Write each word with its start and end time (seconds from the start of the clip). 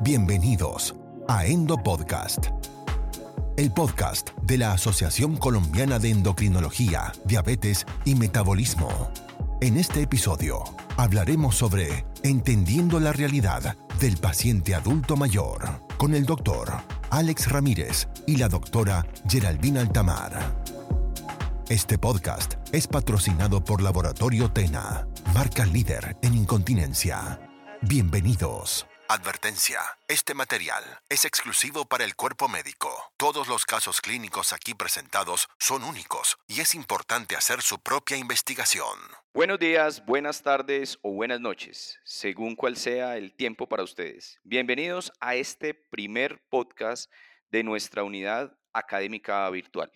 Bienvenidos 0.00 0.94
a 1.26 1.44
Endo 1.44 1.76
Podcast, 1.76 2.46
el 3.56 3.72
podcast 3.72 4.30
de 4.42 4.56
la 4.56 4.72
Asociación 4.72 5.36
Colombiana 5.36 5.98
de 5.98 6.10
Endocrinología, 6.10 7.12
Diabetes 7.24 7.84
y 8.04 8.14
Metabolismo. 8.14 9.10
En 9.60 9.76
este 9.76 10.02
episodio 10.02 10.62
hablaremos 10.96 11.56
sobre 11.56 12.06
Entendiendo 12.22 13.00
la 13.00 13.12
realidad 13.12 13.76
del 13.98 14.16
paciente 14.18 14.76
adulto 14.76 15.16
mayor 15.16 15.84
con 15.96 16.14
el 16.14 16.24
doctor 16.26 16.74
Alex 17.10 17.50
Ramírez 17.50 18.08
y 18.24 18.36
la 18.36 18.48
doctora 18.48 19.04
Geraldine 19.28 19.80
Altamar. 19.80 20.62
Este 21.68 21.98
podcast 21.98 22.54
es 22.70 22.86
patrocinado 22.86 23.64
por 23.64 23.82
Laboratorio 23.82 24.48
Tena, 24.52 25.08
marca 25.34 25.66
líder 25.66 26.16
en 26.22 26.36
incontinencia. 26.36 27.40
Bienvenidos. 27.82 28.86
Advertencia. 29.10 29.80
Este 30.06 30.34
material 30.34 30.84
es 31.08 31.24
exclusivo 31.24 31.86
para 31.86 32.04
el 32.04 32.14
cuerpo 32.14 32.46
médico. 32.46 32.90
Todos 33.16 33.48
los 33.48 33.64
casos 33.64 34.02
clínicos 34.02 34.52
aquí 34.52 34.74
presentados 34.74 35.48
son 35.58 35.82
únicos 35.82 36.36
y 36.46 36.60
es 36.60 36.74
importante 36.74 37.34
hacer 37.34 37.62
su 37.62 37.78
propia 37.78 38.18
investigación. 38.18 38.98
Buenos 39.32 39.58
días, 39.58 40.04
buenas 40.04 40.42
tardes 40.42 40.98
o 41.00 41.12
buenas 41.12 41.40
noches, 41.40 41.98
según 42.04 42.54
cual 42.54 42.76
sea 42.76 43.16
el 43.16 43.32
tiempo 43.32 43.66
para 43.66 43.82
ustedes. 43.82 44.40
Bienvenidos 44.44 45.10
a 45.20 45.36
este 45.36 45.72
primer 45.72 46.42
podcast 46.50 47.10
de 47.50 47.62
nuestra 47.62 48.04
unidad 48.04 48.58
académica 48.74 49.48
virtual. 49.48 49.90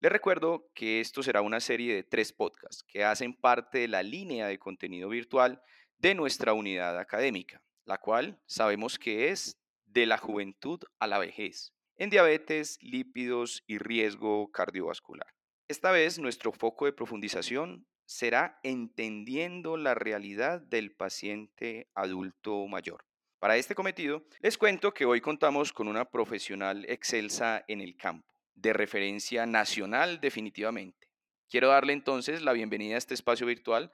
Les 0.00 0.10
recuerdo 0.10 0.70
que 0.74 1.00
esto 1.02 1.22
será 1.22 1.42
una 1.42 1.60
serie 1.60 1.94
de 1.94 2.02
tres 2.02 2.32
podcasts 2.32 2.82
que 2.82 3.04
hacen 3.04 3.34
parte 3.34 3.80
de 3.80 3.88
la 3.88 4.02
línea 4.02 4.46
de 4.46 4.58
contenido 4.58 5.10
virtual 5.10 5.60
de 5.98 6.14
nuestra 6.14 6.54
unidad 6.54 6.98
académica 6.98 7.60
la 7.88 7.98
cual 7.98 8.38
sabemos 8.44 8.98
que 8.98 9.30
es 9.30 9.58
de 9.86 10.04
la 10.04 10.18
juventud 10.18 10.78
a 10.98 11.06
la 11.06 11.18
vejez, 11.18 11.72
en 11.96 12.10
diabetes, 12.10 12.78
lípidos 12.82 13.64
y 13.66 13.78
riesgo 13.78 14.52
cardiovascular. 14.52 15.26
Esta 15.68 15.90
vez 15.90 16.18
nuestro 16.18 16.52
foco 16.52 16.84
de 16.84 16.92
profundización 16.92 17.86
será 18.04 18.60
entendiendo 18.62 19.78
la 19.78 19.94
realidad 19.94 20.60
del 20.60 20.92
paciente 20.92 21.88
adulto 21.94 22.66
mayor. 22.66 23.06
Para 23.38 23.56
este 23.56 23.74
cometido, 23.74 24.22
les 24.40 24.58
cuento 24.58 24.92
que 24.92 25.06
hoy 25.06 25.22
contamos 25.22 25.72
con 25.72 25.88
una 25.88 26.04
profesional 26.10 26.84
excelsa 26.88 27.64
en 27.68 27.80
el 27.80 27.96
campo, 27.96 28.34
de 28.54 28.74
referencia 28.74 29.46
nacional 29.46 30.20
definitivamente. 30.20 31.08
Quiero 31.48 31.68
darle 31.68 31.94
entonces 31.94 32.42
la 32.42 32.52
bienvenida 32.52 32.96
a 32.96 32.98
este 32.98 33.14
espacio 33.14 33.46
virtual 33.46 33.90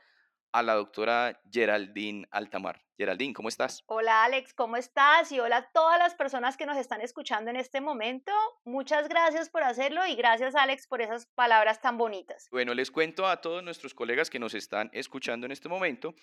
a 0.55 0.63
la 0.63 0.75
doctora 0.75 1.41
Geraldine 1.53 2.29
Altamar. 2.31 2.81
Geraldine, 2.97 3.35
¿cómo 3.35 3.49
estás? 3.49 3.83
Hola 3.87 4.23
Alex, 4.23 4.55
¿cómo 4.55 4.77
estás? 4.77 5.33
Y 5.33 5.41
hola 5.41 5.57
a 5.57 5.73
todas 5.73 5.99
las 5.99 6.15
personas 6.15 6.57
que 6.57 6.65
nos 6.65 6.77
están 6.77 7.01
escuchando 7.01 7.51
en 7.51 7.57
este 7.57 7.81
momento. 7.81 8.31
Muchas 8.65 9.09
gracias 9.09 9.51
por 9.51 9.65
hacerlo 9.65 10.07
y 10.07 10.15
gracias 10.15 10.55
Alex 10.55 10.87
por 10.87 11.03
esas 11.03 11.27
palabras 11.27 11.81
tan 11.81 11.99
bonitas. 11.99 12.47
Bueno, 12.53 12.73
les 12.73 12.93
cuento 12.93 13.27
a 13.27 13.41
todos 13.41 13.65
nuestros 13.65 13.95
colegas 13.95 14.31
que 14.31 14.39
nos 14.39 14.55
están 14.55 14.91
escuchando 14.93 15.45
en 15.45 15.51
este 15.51 15.69
momento 15.69 16.15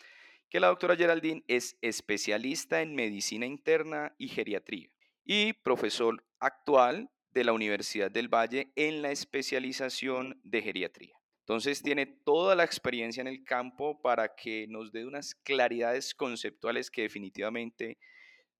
que 0.50 0.62
la 0.62 0.68
doctora 0.68 0.96
Geraldine 0.96 1.44
es 1.50 1.78
especialista 1.82 2.82
en 2.82 2.96
medicina 2.96 3.46
interna 3.46 4.16
y 4.18 4.30
geriatría 4.30 4.88
y 5.26 5.52
profesor 5.52 6.26
actual 6.40 7.12
de 7.32 7.44
la 7.44 7.52
Universidad 7.52 8.10
del 8.10 8.34
Valle 8.34 8.72
en 8.78 9.02
la 9.02 9.12
especialización 9.12 10.40
de 10.46 10.62
geriatría. 10.62 11.21
Entonces 11.52 11.84
tiene 11.84 12.06
toda 12.06 12.56
la 12.56 12.64
experiencia 12.64 13.20
en 13.20 13.28
el 13.28 13.44
campo 13.44 14.02
para 14.02 14.36
que 14.36 14.68
nos 14.70 14.94
dé 14.94 15.06
unas 15.06 15.36
claridades 15.36 16.16
conceptuales 16.16 16.90
que 16.90 17.02
definitivamente 17.02 17.98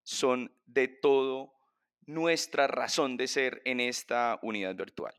son 0.02 0.54
de 0.66 0.88
todo 0.88 1.54
nuestra 2.04 2.66
razón 2.66 3.16
de 3.16 3.28
ser 3.28 3.62
en 3.64 3.80
esta 3.80 4.38
unidad 4.42 4.74
virtual. 4.74 5.14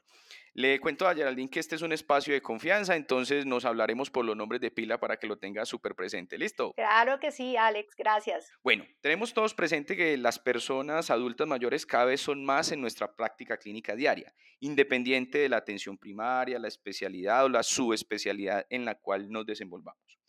Le 0.55 0.79
cuento 0.79 1.07
a 1.07 1.15
Geraldine 1.15 1.49
que 1.49 1.59
este 1.59 1.73
es 1.73 1.81
un 1.81 1.93
espacio 1.93 2.31
de 2.31 2.43
confianza, 2.43 2.95
entonces 2.95 3.43
nos 3.43 3.65
hablaremos 3.65 4.11
por 4.11 4.23
los 4.23 4.37
nombres 4.37 4.61
de 4.61 4.69
pila 4.69 4.99
para 4.99 5.17
que 5.17 5.25
lo 5.25 5.39
tenga 5.39 5.65
súper 5.65 5.95
presente. 5.95 6.37
¿Listo? 6.37 6.73
Claro 6.73 7.19
que 7.19 7.31
sí, 7.31 7.57
Alex, 7.57 7.95
gracias. 7.95 8.51
Bueno, 8.61 8.85
tenemos 9.01 9.33
todos 9.33 9.55
presente 9.55 9.97
que 9.97 10.15
las 10.15 10.37
personas 10.37 11.09
adultas 11.09 11.47
mayores 11.47 11.87
cada 11.87 12.05
vez 12.05 12.21
son 12.21 12.45
más 12.45 12.71
en 12.71 12.81
nuestra 12.81 13.15
práctica 13.15 13.57
clínica 13.57 13.95
diaria, 13.95 14.31
independiente 14.59 15.39
de 15.39 15.49
la 15.49 15.57
atención 15.57 15.97
primaria, 15.97 16.59
la 16.59 16.67
especialidad 16.67 17.45
o 17.45 17.49
la 17.49 17.63
subespecialidad 17.63 18.67
en 18.69 18.85
la 18.85 18.93
cual 18.93 19.31
nos 19.31 19.47
desenvolvamos. 19.47 20.19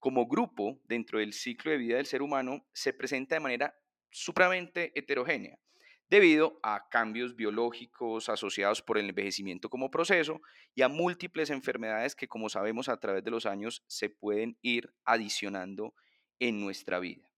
Como 0.00 0.26
grupo, 0.26 0.80
dentro 0.88 1.20
del 1.20 1.32
ciclo 1.32 1.70
de 1.70 1.78
vida 1.78 1.96
del 1.96 2.06
ser 2.06 2.22
humano, 2.22 2.66
se 2.72 2.92
presenta 2.92 3.36
de 3.36 3.40
manera 3.40 3.78
supremamente 4.10 4.90
heterogénea 4.98 5.60
debido 6.10 6.58
a 6.64 6.88
cambios 6.88 7.36
biológicos 7.36 8.28
asociados 8.28 8.82
por 8.82 8.98
el 8.98 9.08
envejecimiento 9.08 9.70
como 9.70 9.92
proceso 9.92 10.42
y 10.74 10.82
a 10.82 10.88
múltiples 10.88 11.50
enfermedades 11.50 12.16
que, 12.16 12.26
como 12.26 12.48
sabemos, 12.48 12.88
a 12.88 12.98
través 12.98 13.22
de 13.22 13.30
los 13.30 13.46
años 13.46 13.84
se 13.86 14.10
pueden 14.10 14.58
ir 14.60 14.92
adicionando 15.04 15.94
en 16.40 16.60
nuestra 16.60 16.98
vida. 16.98 17.30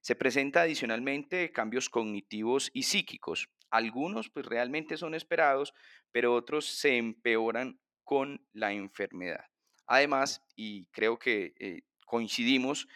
Se 0.00 0.14
presenta 0.14 0.62
adicionalmente 0.62 1.50
cambios 1.50 1.90
cognitivos 1.90 2.70
y 2.72 2.84
psíquicos. 2.84 3.50
Algunos 3.68 4.30
pues 4.30 4.46
realmente 4.46 4.96
son 4.96 5.14
esperados, 5.14 5.74
pero 6.12 6.34
otros 6.34 6.66
se 6.66 6.96
empeoran 6.96 7.80
con 8.04 8.46
la 8.52 8.72
enfermedad. 8.72 9.44
Además, 9.86 10.42
y 10.54 10.86
creo 10.86 11.18
que 11.18 11.52
eh, 11.58 11.82
coincidimos 12.06 12.86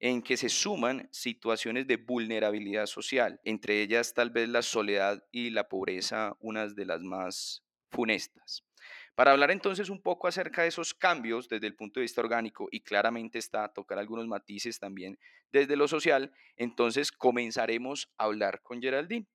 en 0.00 0.22
que 0.22 0.36
se 0.36 0.48
suman 0.48 1.08
situaciones 1.12 1.86
de 1.86 1.96
vulnerabilidad 1.96 2.86
social, 2.86 3.40
entre 3.44 3.82
ellas 3.82 4.14
tal 4.14 4.30
vez 4.30 4.48
la 4.48 4.62
soledad 4.62 5.24
y 5.30 5.50
la 5.50 5.68
pobreza, 5.68 6.36
unas 6.40 6.74
de 6.74 6.84
las 6.84 7.00
más 7.02 7.64
funestas. 7.90 8.64
Para 9.14 9.30
hablar 9.30 9.52
entonces 9.52 9.90
un 9.90 10.02
poco 10.02 10.26
acerca 10.26 10.62
de 10.62 10.68
esos 10.68 10.92
cambios 10.92 11.48
desde 11.48 11.68
el 11.68 11.76
punto 11.76 12.00
de 12.00 12.02
vista 12.02 12.20
orgánico 12.20 12.68
y 12.72 12.80
claramente 12.80 13.38
está 13.38 13.64
a 13.64 13.72
tocar 13.72 13.98
algunos 13.98 14.26
matices 14.26 14.80
también 14.80 15.18
desde 15.52 15.76
lo 15.76 15.86
social, 15.86 16.32
entonces 16.56 17.12
comenzaremos 17.12 18.12
a 18.18 18.24
hablar 18.24 18.60
con 18.62 18.82
Geraldine. 18.82 19.26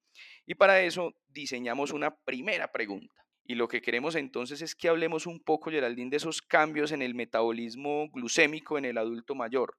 Y 0.46 0.56
para 0.56 0.81
eso 0.81 1.16
diseñamos 1.30 1.91
una 1.91 2.14
primera 2.14 2.72
pregunta. 2.74 3.26
Y 3.46 3.56
lo 3.56 3.70
que 3.70 3.81
queremos 3.81 4.16
entonces 4.16 4.62
es 4.62 4.76
que 4.76 4.90
hablemos 4.90 5.26
un 5.26 5.40
poco, 5.40 5.72
Geraldine, 5.72 6.09
de 6.09 6.18
esos 6.18 6.41
cambios 6.41 6.91
en 6.91 7.02
el 7.02 7.16
metabolismo 7.16 8.09
glucémico 8.09 8.78
en 8.78 8.86
el 8.86 8.97
adulto 8.97 9.34
mayor 9.34 9.78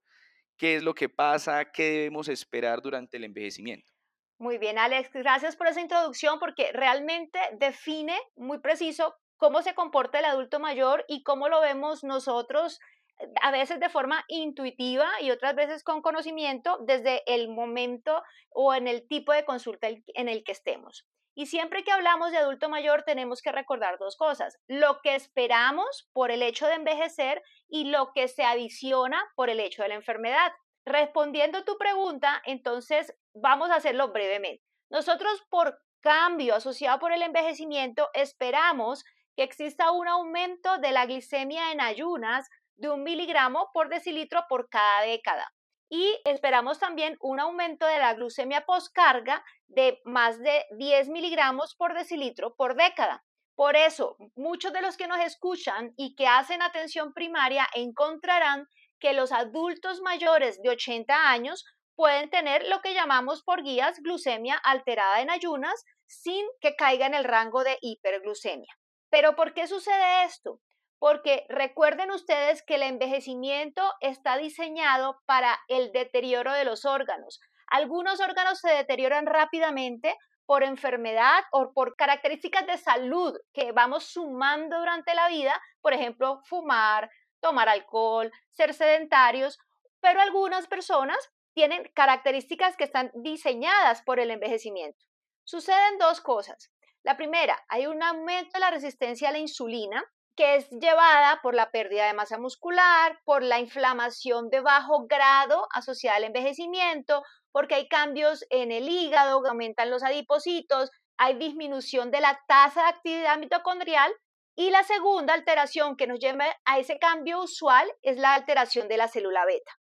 qué 0.60 0.76
es 0.76 0.82
lo 0.82 0.94
que 0.94 1.08
pasa, 1.08 1.72
qué 1.72 1.84
debemos 1.84 2.28
esperar 2.28 2.82
durante 2.82 3.16
el 3.16 3.24
envejecimiento. 3.24 3.90
Muy 4.38 4.58
bien, 4.58 4.78
Alex, 4.78 5.10
gracias 5.14 5.56
por 5.56 5.66
esa 5.66 5.80
introducción 5.80 6.38
porque 6.38 6.70
realmente 6.72 7.38
define 7.58 8.18
muy 8.36 8.58
preciso 8.60 9.14
cómo 9.38 9.62
se 9.62 9.74
comporta 9.74 10.18
el 10.18 10.26
adulto 10.26 10.60
mayor 10.60 11.06
y 11.08 11.22
cómo 11.22 11.48
lo 11.48 11.62
vemos 11.62 12.04
nosotros 12.04 12.78
eh, 13.18 13.26
a 13.40 13.50
veces 13.50 13.80
de 13.80 13.88
forma 13.88 14.22
intuitiva 14.28 15.08
y 15.22 15.30
otras 15.30 15.54
veces 15.54 15.82
con 15.82 16.02
conocimiento 16.02 16.76
desde 16.86 17.22
el 17.26 17.48
momento 17.48 18.22
o 18.50 18.74
en 18.74 18.86
el 18.86 19.08
tipo 19.08 19.32
de 19.32 19.46
consulta 19.46 19.88
en 19.88 20.28
el 20.28 20.44
que 20.44 20.52
estemos. 20.52 21.06
Y 21.34 21.46
siempre 21.46 21.84
que 21.84 21.92
hablamos 21.92 22.32
de 22.32 22.38
adulto 22.38 22.68
mayor 22.68 23.04
tenemos 23.04 23.40
que 23.40 23.52
recordar 23.52 23.98
dos 23.98 24.16
cosas, 24.16 24.58
lo 24.66 25.00
que 25.02 25.14
esperamos 25.14 26.08
por 26.12 26.30
el 26.30 26.42
hecho 26.42 26.66
de 26.66 26.74
envejecer 26.74 27.42
y 27.68 27.84
lo 27.84 28.12
que 28.12 28.28
se 28.28 28.42
adiciona 28.42 29.22
por 29.36 29.48
el 29.48 29.60
hecho 29.60 29.82
de 29.82 29.90
la 29.90 29.94
enfermedad. 29.94 30.52
Respondiendo 30.84 31.64
tu 31.64 31.78
pregunta, 31.78 32.42
entonces 32.44 33.14
vamos 33.34 33.70
a 33.70 33.76
hacerlo 33.76 34.12
brevemente. 34.12 34.64
Nosotros 34.90 35.44
por 35.50 35.78
cambio 36.00 36.56
asociado 36.56 36.98
por 36.98 37.12
el 37.12 37.22
envejecimiento 37.22 38.08
esperamos 38.14 39.04
que 39.36 39.44
exista 39.44 39.92
un 39.92 40.08
aumento 40.08 40.78
de 40.78 40.90
la 40.90 41.06
glicemia 41.06 41.72
en 41.72 41.80
ayunas 41.80 42.48
de 42.76 42.90
un 42.90 43.04
miligramo 43.04 43.70
por 43.72 43.88
decilitro 43.88 44.44
por 44.48 44.68
cada 44.68 45.02
década 45.02 45.52
y 45.90 46.18
esperamos 46.24 46.78
también 46.78 47.16
un 47.20 47.40
aumento 47.40 47.84
de 47.84 47.98
la 47.98 48.14
glucemia 48.14 48.64
postcarga 48.64 49.44
de 49.66 50.00
más 50.04 50.38
de 50.38 50.64
10 50.78 51.08
miligramos 51.08 51.74
por 51.74 51.94
decilitro 51.94 52.54
por 52.54 52.76
década. 52.76 53.24
Por 53.56 53.76
eso, 53.76 54.16
muchos 54.36 54.72
de 54.72 54.80
los 54.80 54.96
que 54.96 55.08
nos 55.08 55.18
escuchan 55.18 55.92
y 55.96 56.14
que 56.14 56.28
hacen 56.28 56.62
atención 56.62 57.12
primaria 57.12 57.68
encontrarán 57.74 58.66
que 59.00 59.12
los 59.12 59.32
adultos 59.32 60.00
mayores 60.00 60.62
de 60.62 60.70
80 60.70 61.28
años 61.28 61.64
pueden 61.96 62.30
tener 62.30 62.66
lo 62.68 62.80
que 62.80 62.94
llamamos 62.94 63.42
por 63.42 63.62
guías 63.62 63.98
glucemia 64.00 64.56
alterada 64.56 65.20
en 65.20 65.28
ayunas 65.28 65.84
sin 66.06 66.46
que 66.60 66.76
caiga 66.76 67.06
en 67.06 67.14
el 67.14 67.24
rango 67.24 67.64
de 67.64 67.78
hiperglucemia. 67.80 68.72
Pero 69.10 69.34
¿por 69.34 69.54
qué 69.54 69.66
sucede 69.66 70.24
esto? 70.24 70.60
Porque 71.00 71.46
recuerden 71.48 72.10
ustedes 72.10 72.62
que 72.62 72.76
el 72.76 72.82
envejecimiento 72.82 73.82
está 74.00 74.36
diseñado 74.36 75.20
para 75.26 75.58
el 75.66 75.90
deterioro 75.92 76.52
de 76.52 76.64
los 76.64 76.84
órganos. 76.84 77.40
Algunos 77.66 78.20
órganos 78.20 78.60
se 78.60 78.68
deterioran 78.68 79.26
rápidamente 79.26 80.16
por 80.44 80.62
enfermedad 80.62 81.42
o 81.52 81.72
por 81.72 81.96
características 81.96 82.66
de 82.66 82.76
salud 82.76 83.34
que 83.54 83.72
vamos 83.72 84.04
sumando 84.04 84.78
durante 84.78 85.14
la 85.14 85.28
vida, 85.28 85.58
por 85.80 85.94
ejemplo, 85.94 86.42
fumar, 86.44 87.10
tomar 87.40 87.68
alcohol, 87.70 88.30
ser 88.50 88.74
sedentarios, 88.74 89.58
pero 90.00 90.20
algunas 90.20 90.66
personas 90.66 91.16
tienen 91.54 91.90
características 91.94 92.76
que 92.76 92.84
están 92.84 93.10
diseñadas 93.14 94.02
por 94.02 94.20
el 94.20 94.30
envejecimiento. 94.30 95.06
Suceden 95.44 95.98
dos 95.98 96.20
cosas. 96.20 96.70
La 97.02 97.16
primera, 97.16 97.58
hay 97.68 97.86
un 97.86 98.02
aumento 98.02 98.50
de 98.54 98.60
la 98.60 98.70
resistencia 98.70 99.30
a 99.30 99.32
la 99.32 99.38
insulina, 99.38 100.04
que 100.40 100.56
es 100.56 100.70
llevada 100.70 101.38
por 101.42 101.54
la 101.54 101.70
pérdida 101.70 102.06
de 102.06 102.14
masa 102.14 102.38
muscular, 102.38 103.20
por 103.26 103.42
la 103.42 103.60
inflamación 103.60 104.48
de 104.48 104.60
bajo 104.60 105.06
grado 105.06 105.68
asociada 105.70 106.16
al 106.16 106.24
envejecimiento, 106.24 107.22
porque 107.52 107.74
hay 107.74 107.88
cambios 107.88 108.46
en 108.48 108.72
el 108.72 108.88
hígado, 108.88 109.46
aumentan 109.46 109.90
los 109.90 110.02
adipocitos, 110.02 110.90
hay 111.18 111.34
disminución 111.34 112.10
de 112.10 112.22
la 112.22 112.40
tasa 112.48 112.84
de 112.84 112.88
actividad 112.88 113.36
mitocondrial 113.36 114.10
y 114.56 114.70
la 114.70 114.82
segunda 114.82 115.34
alteración 115.34 115.94
que 115.94 116.06
nos 116.06 116.18
lleva 116.18 116.46
a 116.64 116.78
ese 116.78 116.98
cambio 116.98 117.42
usual 117.42 117.86
es 118.00 118.16
la 118.16 118.32
alteración 118.32 118.88
de 118.88 118.96
la 118.96 119.08
célula 119.08 119.44
beta. 119.44 119.79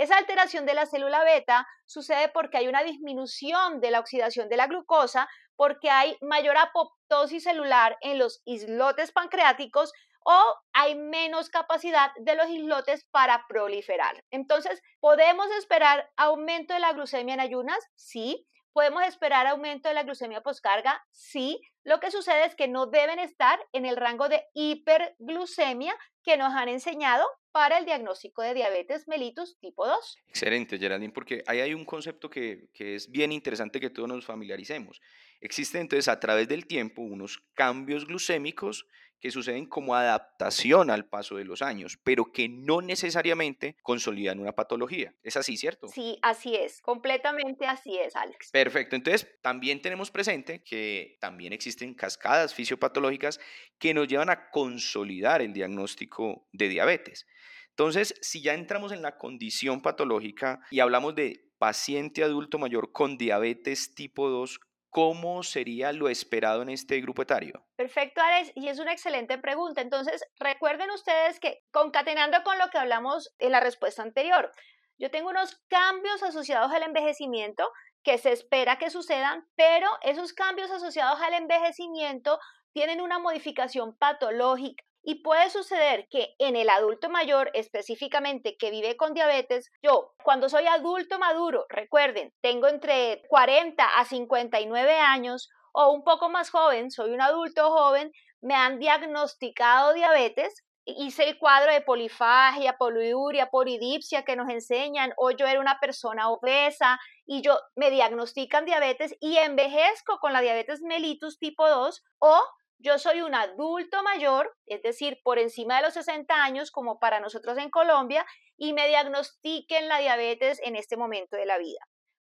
Esa 0.00 0.16
alteración 0.16 0.64
de 0.64 0.72
la 0.72 0.86
célula 0.86 1.22
beta 1.24 1.68
sucede 1.84 2.30
porque 2.30 2.56
hay 2.56 2.68
una 2.68 2.82
disminución 2.82 3.82
de 3.82 3.90
la 3.90 4.00
oxidación 4.00 4.48
de 4.48 4.56
la 4.56 4.66
glucosa, 4.66 5.28
porque 5.56 5.90
hay 5.90 6.16
mayor 6.22 6.56
apoptosis 6.56 7.44
celular 7.44 7.98
en 8.00 8.18
los 8.18 8.40
islotes 8.46 9.12
pancreáticos 9.12 9.92
o 10.24 10.54
hay 10.72 10.94
menos 10.94 11.50
capacidad 11.50 12.12
de 12.18 12.34
los 12.34 12.48
islotes 12.48 13.04
para 13.10 13.44
proliferar. 13.46 14.24
Entonces, 14.30 14.80
¿podemos 15.00 15.50
esperar 15.58 16.10
aumento 16.16 16.72
de 16.72 16.80
la 16.80 16.94
glucemia 16.94 17.34
en 17.34 17.40
ayunas? 17.40 17.78
Sí. 17.94 18.46
¿Podemos 18.72 19.02
esperar 19.02 19.46
aumento 19.48 19.90
de 19.90 19.96
la 19.96 20.04
glucemia 20.04 20.40
poscarga? 20.40 21.04
Sí. 21.10 21.60
Lo 21.84 22.00
que 22.00 22.10
sucede 22.10 22.46
es 22.46 22.54
que 22.54 22.68
no 22.68 22.86
deben 22.86 23.18
estar 23.18 23.60
en 23.72 23.84
el 23.84 23.98
rango 23.98 24.30
de 24.30 24.46
hiperglucemia 24.54 25.94
que 26.22 26.38
nos 26.38 26.54
han 26.54 26.70
enseñado 26.70 27.26
para 27.52 27.78
el 27.78 27.84
diagnóstico 27.84 28.42
de 28.42 28.54
diabetes 28.54 29.08
mellitus 29.08 29.58
tipo 29.58 29.86
2. 29.86 30.18
Excelente, 30.28 30.78
Geraldine, 30.78 31.12
porque 31.12 31.42
ahí 31.46 31.60
hay 31.60 31.74
un 31.74 31.84
concepto 31.84 32.30
que, 32.30 32.68
que 32.72 32.94
es 32.94 33.10
bien 33.10 33.32
interesante 33.32 33.80
que 33.80 33.90
todos 33.90 34.08
nos 34.08 34.24
familiaricemos. 34.24 35.00
Existen 35.40 35.82
entonces 35.82 36.08
a 36.08 36.20
través 36.20 36.48
del 36.48 36.66
tiempo 36.66 37.02
unos 37.02 37.42
cambios 37.54 38.06
glucémicos 38.06 38.86
que 39.20 39.30
suceden 39.30 39.66
como 39.66 39.94
adaptación 39.94 40.90
al 40.90 41.06
paso 41.06 41.36
de 41.36 41.44
los 41.44 41.62
años, 41.62 41.98
pero 42.02 42.32
que 42.32 42.48
no 42.48 42.80
necesariamente 42.80 43.76
consolidan 43.82 44.40
una 44.40 44.52
patología. 44.52 45.14
¿Es 45.22 45.36
así, 45.36 45.56
cierto? 45.56 45.88
Sí, 45.88 46.18
así 46.22 46.56
es, 46.56 46.80
completamente 46.80 47.66
así 47.66 47.98
es, 47.98 48.16
Alex. 48.16 48.50
Perfecto, 48.50 48.96
entonces 48.96 49.28
también 49.42 49.82
tenemos 49.82 50.10
presente 50.10 50.62
que 50.62 51.18
también 51.20 51.52
existen 51.52 51.94
cascadas 51.94 52.54
fisiopatológicas 52.54 53.40
que 53.78 53.94
nos 53.94 54.08
llevan 54.08 54.30
a 54.30 54.50
consolidar 54.50 55.42
el 55.42 55.52
diagnóstico 55.52 56.48
de 56.52 56.68
diabetes. 56.68 57.26
Entonces, 57.70 58.14
si 58.20 58.42
ya 58.42 58.54
entramos 58.54 58.92
en 58.92 59.02
la 59.02 59.16
condición 59.16 59.80
patológica 59.80 60.60
y 60.70 60.80
hablamos 60.80 61.14
de 61.14 61.50
paciente 61.58 62.22
adulto 62.22 62.58
mayor 62.58 62.92
con 62.92 63.16
diabetes 63.16 63.94
tipo 63.94 64.28
2, 64.28 64.60
¿cómo 64.90 65.42
sería 65.42 65.92
lo 65.92 66.08
esperado 66.08 66.62
en 66.62 66.68
este 66.68 67.00
grupo 67.00 67.22
etario? 67.22 67.64
Perfecto, 67.76 68.20
Alex, 68.20 68.52
y 68.54 68.68
es 68.68 68.78
una 68.78 68.92
excelente 68.92 69.38
pregunta. 69.38 69.80
Entonces, 69.80 70.24
recuerden 70.38 70.90
ustedes 70.90 71.40
que 71.40 71.62
concatenando 71.70 72.42
con 72.42 72.58
lo 72.58 72.68
que 72.68 72.78
hablamos 72.78 73.34
en 73.38 73.52
la 73.52 73.60
respuesta 73.60 74.02
anterior, 74.02 74.52
yo 74.98 75.10
tengo 75.10 75.30
unos 75.30 75.62
cambios 75.68 76.22
asociados 76.22 76.70
al 76.72 76.82
envejecimiento 76.82 77.70
que 78.02 78.18
se 78.18 78.32
espera 78.32 78.78
que 78.78 78.90
sucedan, 78.90 79.48
pero 79.56 79.88
esos 80.02 80.32
cambios 80.32 80.70
asociados 80.70 81.20
al 81.20 81.34
envejecimiento 81.34 82.38
tienen 82.72 83.00
una 83.00 83.18
modificación 83.18 83.96
patológica. 83.96 84.84
Y 85.02 85.22
puede 85.22 85.48
suceder 85.50 86.06
que 86.10 86.34
en 86.38 86.56
el 86.56 86.68
adulto 86.68 87.08
mayor, 87.08 87.50
específicamente 87.54 88.56
que 88.58 88.70
vive 88.70 88.96
con 88.96 89.14
diabetes, 89.14 89.70
yo 89.82 90.12
cuando 90.22 90.48
soy 90.48 90.66
adulto 90.66 91.18
maduro, 91.18 91.64
recuerden, 91.68 92.32
tengo 92.42 92.68
entre 92.68 93.22
40 93.28 93.98
a 93.98 94.04
59 94.04 94.98
años 94.98 95.48
o 95.72 95.90
un 95.92 96.04
poco 96.04 96.28
más 96.28 96.50
joven, 96.50 96.90
soy 96.90 97.10
un 97.12 97.20
adulto 97.20 97.70
joven, 97.70 98.12
me 98.42 98.54
han 98.54 98.78
diagnosticado 98.78 99.92
diabetes, 99.92 100.64
hice 100.84 101.28
el 101.28 101.38
cuadro 101.38 101.72
de 101.72 101.80
polifagia, 101.80 102.76
poliuria, 102.76 103.50
polidipsia 103.50 104.24
que 104.24 104.36
nos 104.36 104.48
enseñan, 104.48 105.12
o 105.16 105.30
yo 105.30 105.46
era 105.46 105.60
una 105.60 105.78
persona 105.80 106.30
obesa 106.30 106.98
y 107.26 107.42
yo 107.42 107.58
me 107.76 107.90
diagnostican 107.90 108.64
diabetes 108.64 109.14
y 109.20 109.36
envejezco 109.36 110.18
con 110.18 110.32
la 110.32 110.40
diabetes 110.40 110.80
mellitus 110.82 111.38
tipo 111.38 111.68
2 111.68 112.02
o 112.18 112.42
yo 112.82 112.98
soy 112.98 113.22
un 113.22 113.34
adulto 113.34 114.02
mayor, 114.02 114.56
es 114.66 114.82
decir, 114.82 115.20
por 115.22 115.38
encima 115.38 115.76
de 115.76 115.82
los 115.82 115.94
60 115.94 116.34
años, 116.34 116.70
como 116.70 116.98
para 116.98 117.20
nosotros 117.20 117.58
en 117.58 117.70
Colombia, 117.70 118.26
y 118.56 118.72
me 118.72 118.88
diagnostiquen 118.88 119.88
la 119.88 119.98
diabetes 119.98 120.60
en 120.64 120.76
este 120.76 120.96
momento 120.96 121.36
de 121.36 121.46
la 121.46 121.58
vida. 121.58 121.80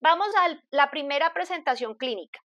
Vamos 0.01 0.27
a 0.37 0.59
la 0.71 0.91
primera 0.91 1.33
presentación 1.33 1.95
clínica. 1.95 2.39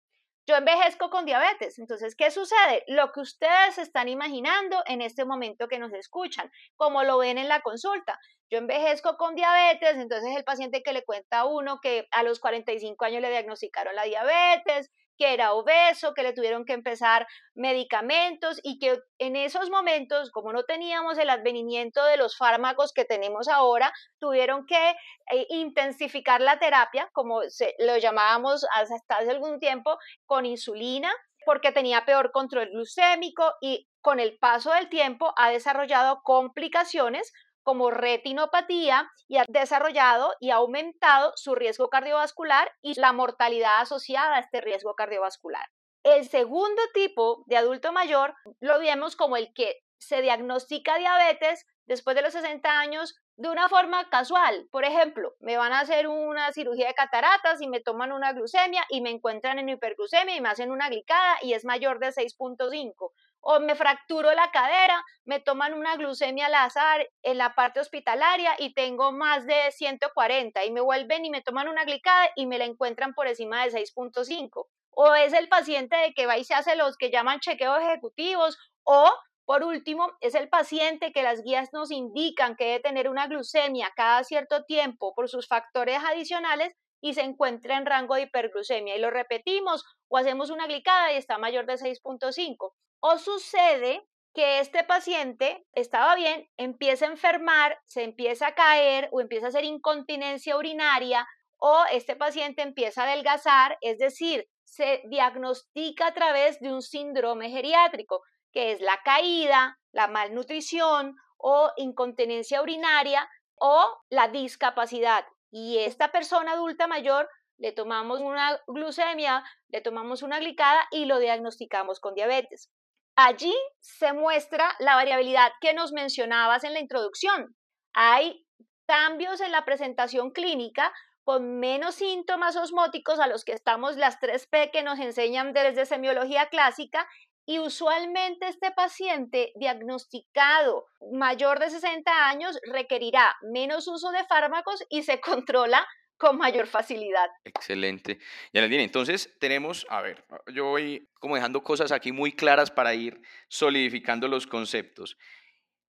Yo 0.48 0.54
envejezco 0.54 1.10
con 1.10 1.24
diabetes, 1.24 1.80
entonces, 1.80 2.14
¿qué 2.14 2.30
sucede? 2.30 2.84
Lo 2.86 3.10
que 3.10 3.18
ustedes 3.20 3.78
están 3.78 4.08
imaginando 4.08 4.80
en 4.86 5.00
este 5.02 5.24
momento 5.24 5.66
que 5.66 5.80
nos 5.80 5.92
escuchan, 5.92 6.52
como 6.76 7.02
lo 7.02 7.18
ven 7.18 7.38
en 7.38 7.48
la 7.48 7.62
consulta. 7.62 8.20
Yo 8.48 8.58
envejezco 8.58 9.16
con 9.16 9.34
diabetes, 9.34 9.96
entonces 9.96 10.36
el 10.36 10.44
paciente 10.44 10.84
que 10.84 10.92
le 10.92 11.04
cuenta 11.04 11.40
a 11.40 11.46
uno 11.46 11.80
que 11.82 12.06
a 12.12 12.22
los 12.22 12.38
45 12.38 13.04
años 13.04 13.22
le 13.22 13.30
diagnosticaron 13.30 13.96
la 13.96 14.04
diabetes, 14.04 14.92
que 15.16 15.32
era 15.32 15.54
obeso, 15.54 16.14
que 16.14 16.22
le 16.22 16.32
tuvieron 16.32 16.64
que 16.64 16.72
empezar 16.72 17.26
medicamentos 17.54 18.60
y 18.62 18.78
que 18.78 18.98
en 19.18 19.36
esos 19.36 19.70
momentos, 19.70 20.30
como 20.30 20.52
no 20.52 20.64
teníamos 20.64 21.18
el 21.18 21.30
advenimiento 21.30 22.04
de 22.04 22.16
los 22.16 22.36
fármacos 22.36 22.92
que 22.92 23.04
tenemos 23.04 23.48
ahora, 23.48 23.92
tuvieron 24.18 24.66
que 24.66 24.90
eh, 25.32 25.46
intensificar 25.50 26.40
la 26.40 26.58
terapia, 26.58 27.08
como 27.12 27.42
se, 27.48 27.74
lo 27.78 27.96
llamábamos 27.98 28.66
hasta 28.74 29.16
hace 29.16 29.30
algún 29.30 29.58
tiempo, 29.58 29.98
con 30.26 30.46
insulina, 30.46 31.12
porque 31.46 31.72
tenía 31.72 32.04
peor 32.04 32.32
control 32.32 32.70
glucémico 32.70 33.54
y 33.60 33.88
con 34.00 34.20
el 34.20 34.36
paso 34.38 34.72
del 34.72 34.88
tiempo 34.88 35.32
ha 35.36 35.50
desarrollado 35.50 36.20
complicaciones 36.22 37.32
como 37.66 37.90
retinopatía 37.90 39.10
y 39.26 39.38
ha 39.38 39.44
desarrollado 39.48 40.32
y 40.38 40.50
ha 40.50 40.54
aumentado 40.54 41.32
su 41.34 41.56
riesgo 41.56 41.90
cardiovascular 41.90 42.70
y 42.80 42.94
la 42.94 43.12
mortalidad 43.12 43.80
asociada 43.80 44.36
a 44.36 44.38
este 44.38 44.60
riesgo 44.60 44.94
cardiovascular. 44.94 45.66
El 46.04 46.28
segundo 46.28 46.80
tipo 46.94 47.42
de 47.46 47.56
adulto 47.56 47.90
mayor 47.90 48.34
lo 48.60 48.78
vemos 48.78 49.16
como 49.16 49.36
el 49.36 49.52
que 49.52 49.80
se 49.98 50.22
diagnostica 50.22 50.96
diabetes 50.96 51.66
después 51.86 52.14
de 52.14 52.22
los 52.22 52.34
60 52.34 52.78
años 52.78 53.16
de 53.34 53.48
una 53.48 53.68
forma 53.68 54.08
casual. 54.10 54.68
Por 54.70 54.84
ejemplo, 54.84 55.34
me 55.40 55.56
van 55.56 55.72
a 55.72 55.80
hacer 55.80 56.06
una 56.06 56.52
cirugía 56.52 56.86
de 56.86 56.94
cataratas 56.94 57.60
y 57.60 57.66
me 57.66 57.80
toman 57.80 58.12
una 58.12 58.32
glucemia 58.32 58.84
y 58.90 59.00
me 59.00 59.10
encuentran 59.10 59.58
en 59.58 59.70
hiperglucemia 59.70 60.36
y 60.36 60.40
me 60.40 60.50
hacen 60.50 60.70
una 60.70 60.88
glicada 60.88 61.36
y 61.42 61.54
es 61.54 61.64
mayor 61.64 61.98
de 61.98 62.12
6.5 62.12 63.10
o 63.48 63.60
me 63.60 63.76
fracturo 63.76 64.32
la 64.34 64.50
cadera, 64.50 65.04
me 65.24 65.38
toman 65.38 65.72
una 65.72 65.94
glucemia 65.94 66.46
al 66.46 66.54
azar 66.54 67.08
en 67.22 67.38
la 67.38 67.54
parte 67.54 67.78
hospitalaria 67.78 68.56
y 68.58 68.74
tengo 68.74 69.12
más 69.12 69.46
de 69.46 69.70
140 69.70 70.64
y 70.64 70.72
me 70.72 70.80
vuelven 70.80 71.24
y 71.24 71.30
me 71.30 71.42
toman 71.42 71.68
una 71.68 71.84
glicada 71.84 72.28
y 72.34 72.46
me 72.46 72.58
la 72.58 72.64
encuentran 72.64 73.14
por 73.14 73.28
encima 73.28 73.64
de 73.64 73.70
6.5. 73.70 74.66
O 74.90 75.14
es 75.14 75.32
el 75.32 75.48
paciente 75.48 75.96
de 75.96 76.12
que 76.12 76.26
va 76.26 76.38
y 76.38 76.44
se 76.44 76.54
hace 76.54 76.74
los 76.74 76.96
que 76.96 77.12
llaman 77.12 77.38
chequeos 77.38 77.80
ejecutivos 77.80 78.58
o 78.82 79.12
por 79.44 79.62
último, 79.62 80.10
es 80.20 80.34
el 80.34 80.48
paciente 80.48 81.12
que 81.12 81.22
las 81.22 81.44
guías 81.44 81.72
nos 81.72 81.92
indican 81.92 82.56
que 82.56 82.64
debe 82.64 82.80
tener 82.80 83.08
una 83.08 83.28
glucemia 83.28 83.92
cada 83.94 84.24
cierto 84.24 84.64
tiempo 84.64 85.14
por 85.14 85.28
sus 85.28 85.46
factores 85.46 86.00
adicionales 86.04 86.74
y 87.00 87.14
se 87.14 87.20
encuentra 87.20 87.76
en 87.76 87.86
rango 87.86 88.16
de 88.16 88.22
hiperglucemia. 88.22 88.96
Y 88.96 89.00
lo 89.00 89.10
repetimos 89.10 89.84
o 90.08 90.16
hacemos 90.16 90.50
una 90.50 90.66
glicada 90.66 91.12
y 91.12 91.16
está 91.16 91.38
mayor 91.38 91.64
de 91.66 91.74
6.5. 91.74 92.72
O 93.00 93.18
sucede 93.18 94.06
que 94.34 94.60
este 94.60 94.84
paciente 94.84 95.66
estaba 95.72 96.14
bien, 96.14 96.48
empieza 96.56 97.06
a 97.06 97.10
enfermar, 97.10 97.78
se 97.86 98.02
empieza 98.02 98.48
a 98.48 98.54
caer 98.54 99.08
o 99.12 99.20
empieza 99.20 99.46
a 99.46 99.48
hacer 99.48 99.64
incontinencia 99.64 100.56
urinaria 100.56 101.26
o 101.58 101.84
este 101.90 102.16
paciente 102.16 102.62
empieza 102.62 103.02
a 103.02 103.06
adelgazar, 103.06 103.78
es 103.80 103.98
decir, 103.98 104.46
se 104.64 105.02
diagnostica 105.06 106.08
a 106.08 106.14
través 106.14 106.60
de 106.60 106.72
un 106.72 106.82
síndrome 106.82 107.48
geriátrico, 107.48 108.22
que 108.52 108.72
es 108.72 108.80
la 108.80 109.00
caída, 109.04 109.78
la 109.92 110.08
malnutrición 110.08 111.16
o 111.38 111.72
incontinencia 111.76 112.60
urinaria 112.60 113.28
o 113.54 114.02
la 114.10 114.28
discapacidad. 114.28 115.24
Y 115.50 115.78
esta 115.78 116.12
persona 116.12 116.52
adulta 116.52 116.86
mayor 116.86 117.28
le 117.56 117.72
tomamos 117.72 118.20
una 118.20 118.60
glucemia, 118.66 119.44
le 119.68 119.80
tomamos 119.80 120.22
una 120.22 120.38
glicada 120.38 120.86
y 120.90 121.06
lo 121.06 121.18
diagnosticamos 121.18 122.00
con 122.00 122.14
diabetes. 122.14 122.70
Allí 123.16 123.54
se 123.80 124.12
muestra 124.12 124.76
la 124.78 124.94
variabilidad 124.94 125.50
que 125.62 125.72
nos 125.72 125.92
mencionabas 125.92 126.64
en 126.64 126.74
la 126.74 126.80
introducción. 126.80 127.56
Hay 127.94 128.46
cambios 128.86 129.40
en 129.40 129.52
la 129.52 129.64
presentación 129.64 130.30
clínica 130.30 130.92
con 131.24 131.58
menos 131.58 131.96
síntomas 131.96 132.56
osmóticos 132.56 133.18
a 133.18 133.26
los 133.26 133.44
que 133.44 133.52
estamos 133.52 133.96
las 133.96 134.20
3P 134.20 134.70
que 134.70 134.82
nos 134.82 135.00
enseñan 135.00 135.54
desde 135.54 135.86
semiología 135.86 136.46
clásica 136.50 137.08
y 137.46 137.58
usualmente 137.58 138.48
este 138.48 138.70
paciente 138.70 139.52
diagnosticado 139.54 140.84
mayor 141.12 141.58
de 141.58 141.70
60 141.70 142.28
años 142.28 142.58
requerirá 142.70 143.34
menos 143.40 143.88
uso 143.88 144.10
de 144.10 144.24
fármacos 144.24 144.84
y 144.90 145.04
se 145.04 145.20
controla 145.22 145.86
con 146.16 146.38
mayor 146.38 146.66
facilidad. 146.66 147.28
Excelente. 147.44 148.18
Yanaldine, 148.52 148.84
entonces 148.84 149.34
tenemos, 149.38 149.86
a 149.90 150.02
ver, 150.02 150.24
yo 150.52 150.66
voy 150.66 151.08
como 151.20 151.34
dejando 151.34 151.62
cosas 151.62 151.92
aquí 151.92 152.12
muy 152.12 152.32
claras 152.32 152.70
para 152.70 152.94
ir 152.94 153.20
solidificando 153.48 154.28
los 154.28 154.46
conceptos. 154.46 155.16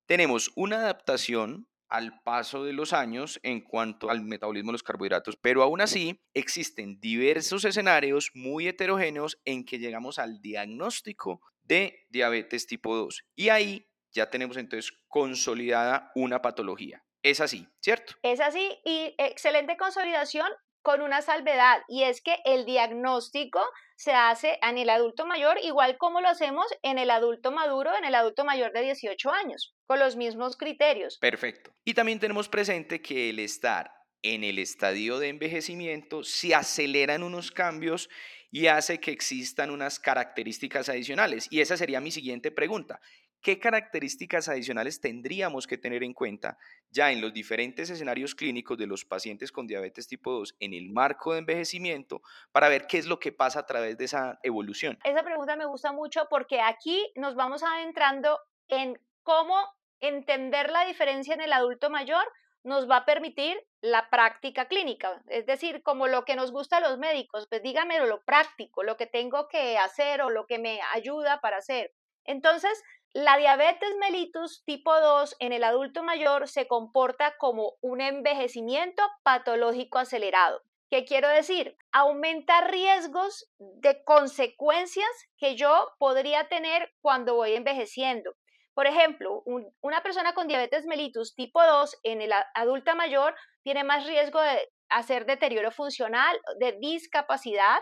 Tenemos 0.06 0.52
una 0.56 0.78
adaptación 0.78 1.68
al 1.90 2.22
paso 2.22 2.64
de 2.64 2.74
los 2.74 2.94
años 2.94 3.40
en 3.44 3.62
cuanto 3.62 4.10
al 4.10 4.22
metabolismo 4.22 4.72
de 4.72 4.74
los 4.74 4.84
carbohidratos, 4.84 5.38
pero 5.38 5.64
aún 5.64 5.82
así 5.82 6.20
existen 6.34 7.00
diversos 7.00 7.64
escenarios 7.66 8.32
muy 8.34 8.68
heterogéneos 8.68 9.40
en 9.46 9.64
que 9.64 9.80
llegamos 9.80 10.20
al 10.20 10.42
diagnóstico 10.42 11.42
de 11.62 12.06
diabetes 12.10 12.68
tipo 12.68 12.96
2 12.96 13.24
y 13.36 13.50
ahí 13.50 13.88
ya 14.12 14.30
tenemos 14.30 14.58
entonces 14.58 14.92
consolidada 15.08 16.12
una 16.16 16.42
patología. 16.42 17.07
Es 17.24 17.42
así, 17.42 17.68
¿cierto? 17.82 18.14
Es 18.24 18.40
así 18.40 18.80
y 18.86 19.14
excelente 19.18 19.78
consolidación 19.78 20.48
con 20.82 21.02
una 21.02 21.22
salvedad 21.22 21.82
y 21.90 22.04
es 22.04 22.22
que 22.22 22.38
el 22.46 22.66
diagnóstico 22.66 23.60
se 23.98 24.14
hace 24.14 24.58
en 24.62 24.78
el 24.78 24.90
adulto 24.90 25.26
mayor 25.26 25.58
igual 25.62 25.98
como 25.98 26.22
lo 26.22 26.30
hacemos 26.30 26.66
en 26.82 26.98
el 26.98 27.10
adulto 27.10 27.52
maduro, 27.52 27.92
en 27.98 28.06
el 28.06 28.16
adulto 28.16 28.46
mayor 28.46 28.72
de 28.72 28.84
18 28.84 29.32
años, 29.32 29.76
con 29.86 30.00
los 30.00 30.16
mismos 30.16 30.56
criterios. 30.56 31.18
Perfecto. 31.18 31.74
Y 31.84 31.94
también 31.94 32.20
tenemos 32.20 32.48
presente 32.48 33.02
que 33.02 33.32
el 33.32 33.40
estar 33.40 33.92
en 34.22 34.44
el 34.44 34.60
estadio 34.60 35.20
de 35.20 35.30
envejecimiento 35.30 36.24
se 36.24 36.56
aceleran 36.56 37.24
unos 37.24 37.52
cambios 37.52 38.10
y 38.50 38.68
hace 38.68 39.00
que 39.00 39.12
existan 39.12 39.72
unas 39.72 40.00
características 40.00 40.90
adicionales. 40.90 41.48
Y 41.52 41.60
esa 41.60 41.76
sería 41.76 42.00
mi 42.00 42.12
siguiente 42.12 42.52
pregunta. 42.52 43.02
¿Qué 43.48 43.60
características 43.60 44.50
adicionales 44.50 45.00
tendríamos 45.00 45.68
que 45.68 45.78
tener 45.78 46.04
en 46.04 46.14
cuenta 46.14 46.58
ya 46.92 47.14
en 47.14 47.22
los 47.22 47.32
diferentes 47.32 47.90
escenarios 47.90 48.36
clínicos 48.36 48.78
de 48.78 48.88
los 48.88 49.06
pacientes 49.06 49.54
con 49.54 49.68
diabetes 49.68 50.06
tipo 50.06 50.34
2 50.34 50.58
en 50.60 50.74
el 50.74 50.92
marco 50.92 51.32
de 51.32 51.40
envejecimiento 51.40 52.22
para 52.52 52.68
ver 52.68 52.88
qué 52.88 52.98
es 52.98 53.08
lo 53.08 53.22
que 53.22 53.32
pasa 53.32 53.62
a 53.62 53.66
través 53.66 53.98
de 53.98 54.04
esa 54.04 54.38
evolución? 54.44 55.00
Esa 55.06 55.24
pregunta 55.24 55.56
me 55.56 55.66
gusta 55.66 55.94
mucho 55.94 56.28
porque 56.30 56.60
aquí 56.60 57.10
nos 57.16 57.36
vamos 57.36 57.64
adentrando 57.64 58.38
en 58.68 59.00
cómo 59.24 59.56
entender 60.02 60.70
la 60.70 60.84
diferencia 60.84 61.34
en 61.34 61.40
el 61.40 61.54
adulto 61.54 61.90
mayor 61.90 62.28
nos 62.66 62.90
va 62.90 62.98
a 62.98 63.06
permitir 63.06 63.58
la 63.80 64.10
práctica 64.10 64.68
clínica, 64.68 65.22
es 65.28 65.46
decir, 65.46 65.84
como 65.84 66.08
lo 66.08 66.26
que 66.26 66.36
nos 66.36 66.52
gusta 66.52 66.78
a 66.78 66.82
los 66.82 66.98
médicos, 66.98 67.48
pues 67.50 67.64
dígame 67.64 68.06
lo 68.06 68.26
práctico, 68.26 68.84
lo 68.84 68.98
que 68.98 69.06
tengo 69.06 69.48
que 69.48 69.78
hacer 69.78 70.22
o 70.22 70.30
lo 70.30 70.48
que 70.48 70.60
me 70.60 70.82
ayuda 70.94 71.40
para 71.40 71.60
hacer. 71.60 71.94
Entonces, 72.28 72.84
la 73.14 73.38
diabetes 73.38 73.96
mellitus 74.00 74.64
tipo 74.66 74.94
2 75.00 75.38
en 75.40 75.54
el 75.54 75.64
adulto 75.64 76.04
mayor 76.04 76.48
se 76.48 76.68
comporta 76.68 77.36
como 77.38 77.74
un 77.82 78.02
envejecimiento 78.02 79.02
patológico 79.24 79.98
acelerado. 79.98 80.62
¿Qué 80.90 81.04
quiero 81.04 81.28
decir? 81.28 81.76
Aumenta 81.92 82.62
riesgos 82.62 83.50
de 83.58 84.04
consecuencias 84.04 85.10
que 85.38 85.56
yo 85.56 85.90
podría 85.98 86.48
tener 86.48 86.94
cuando 87.02 87.36
voy 87.36 87.56
envejeciendo. 87.56 88.36
Por 88.74 88.86
ejemplo, 88.86 89.44
una 89.82 90.04
persona 90.04 90.34
con 90.34 90.48
diabetes 90.48 90.86
mellitus 90.86 91.34
tipo 91.34 91.62
2 91.62 91.98
en 92.04 92.22
el 92.22 92.32
adulto 92.54 92.96
mayor 92.96 93.36
tiene 93.64 93.84
más 93.84 94.06
riesgo 94.06 94.40
de 94.40 94.70
hacer 94.90 95.26
deterioro 95.26 95.72
funcional, 95.72 96.40
de 96.60 96.78
discapacidad, 96.80 97.80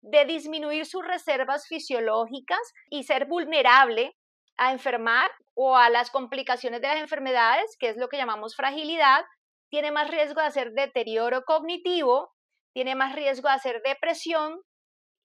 de 0.00 0.24
disminuir 0.24 0.86
sus 0.86 1.06
reservas 1.06 1.66
fisiológicas 1.68 2.72
y 2.88 3.04
ser 3.04 3.26
vulnerable 3.26 4.16
a 4.58 4.72
enfermar 4.72 5.30
o 5.54 5.76
a 5.76 5.88
las 5.88 6.10
complicaciones 6.10 6.80
de 6.80 6.88
las 6.88 6.98
enfermedades, 6.98 7.76
que 7.78 7.88
es 7.88 7.96
lo 7.96 8.08
que 8.08 8.16
llamamos 8.16 8.54
fragilidad, 8.54 9.24
tiene 9.70 9.90
más 9.90 10.10
riesgo 10.10 10.40
de 10.40 10.46
hacer 10.46 10.72
deterioro 10.72 11.44
cognitivo, 11.44 12.32
tiene 12.72 12.94
más 12.94 13.14
riesgo 13.14 13.48
de 13.48 13.54
hacer 13.54 13.82
depresión, 13.82 14.60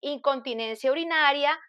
incontinencia 0.01 0.91
urinaria, 0.91 1.59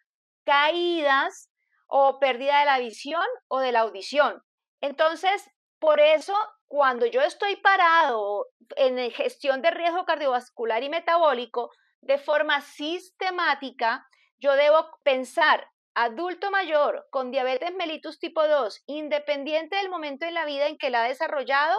caídas 0.45 1.51
o 1.87 2.19
pérdida 2.19 2.61
de 2.61 2.65
la 2.67 2.79
visión 2.79 3.27
o 3.49 3.61
de 3.61 3.73
la 3.73 3.81
audición. 3.81 4.43
Entonces, 4.81 5.51
por 5.79 6.01
eso, 6.01 6.35
cuando 6.67 7.07
yo 7.07 7.21
estoy 7.21 7.57
parado 7.57 8.47
en 8.77 9.11
gestión 9.11 9.63
de 9.63 9.71
riesgo 9.71 10.05
cardiovascular 10.05 10.83
y 10.83 10.89
metabólico, 10.89 11.71
de 12.01 12.19
forma 12.19 12.61
sistemática, 12.61 14.07
yo 14.39 14.55
debo 14.55 14.91
pensar 15.03 15.69
adulto 15.95 16.51
mayor 16.51 17.07
con 17.11 17.31
diabetes 17.31 17.75
mellitus 17.75 18.19
tipo 18.19 18.47
2, 18.47 18.83
independiente 18.87 19.77
del 19.77 19.89
momento 19.89 20.27
en 20.27 20.35
la 20.35 20.45
vida 20.45 20.67
en 20.67 20.77
que 20.77 20.91
la 20.91 21.05
ha 21.05 21.09
desarrollado, 21.09 21.79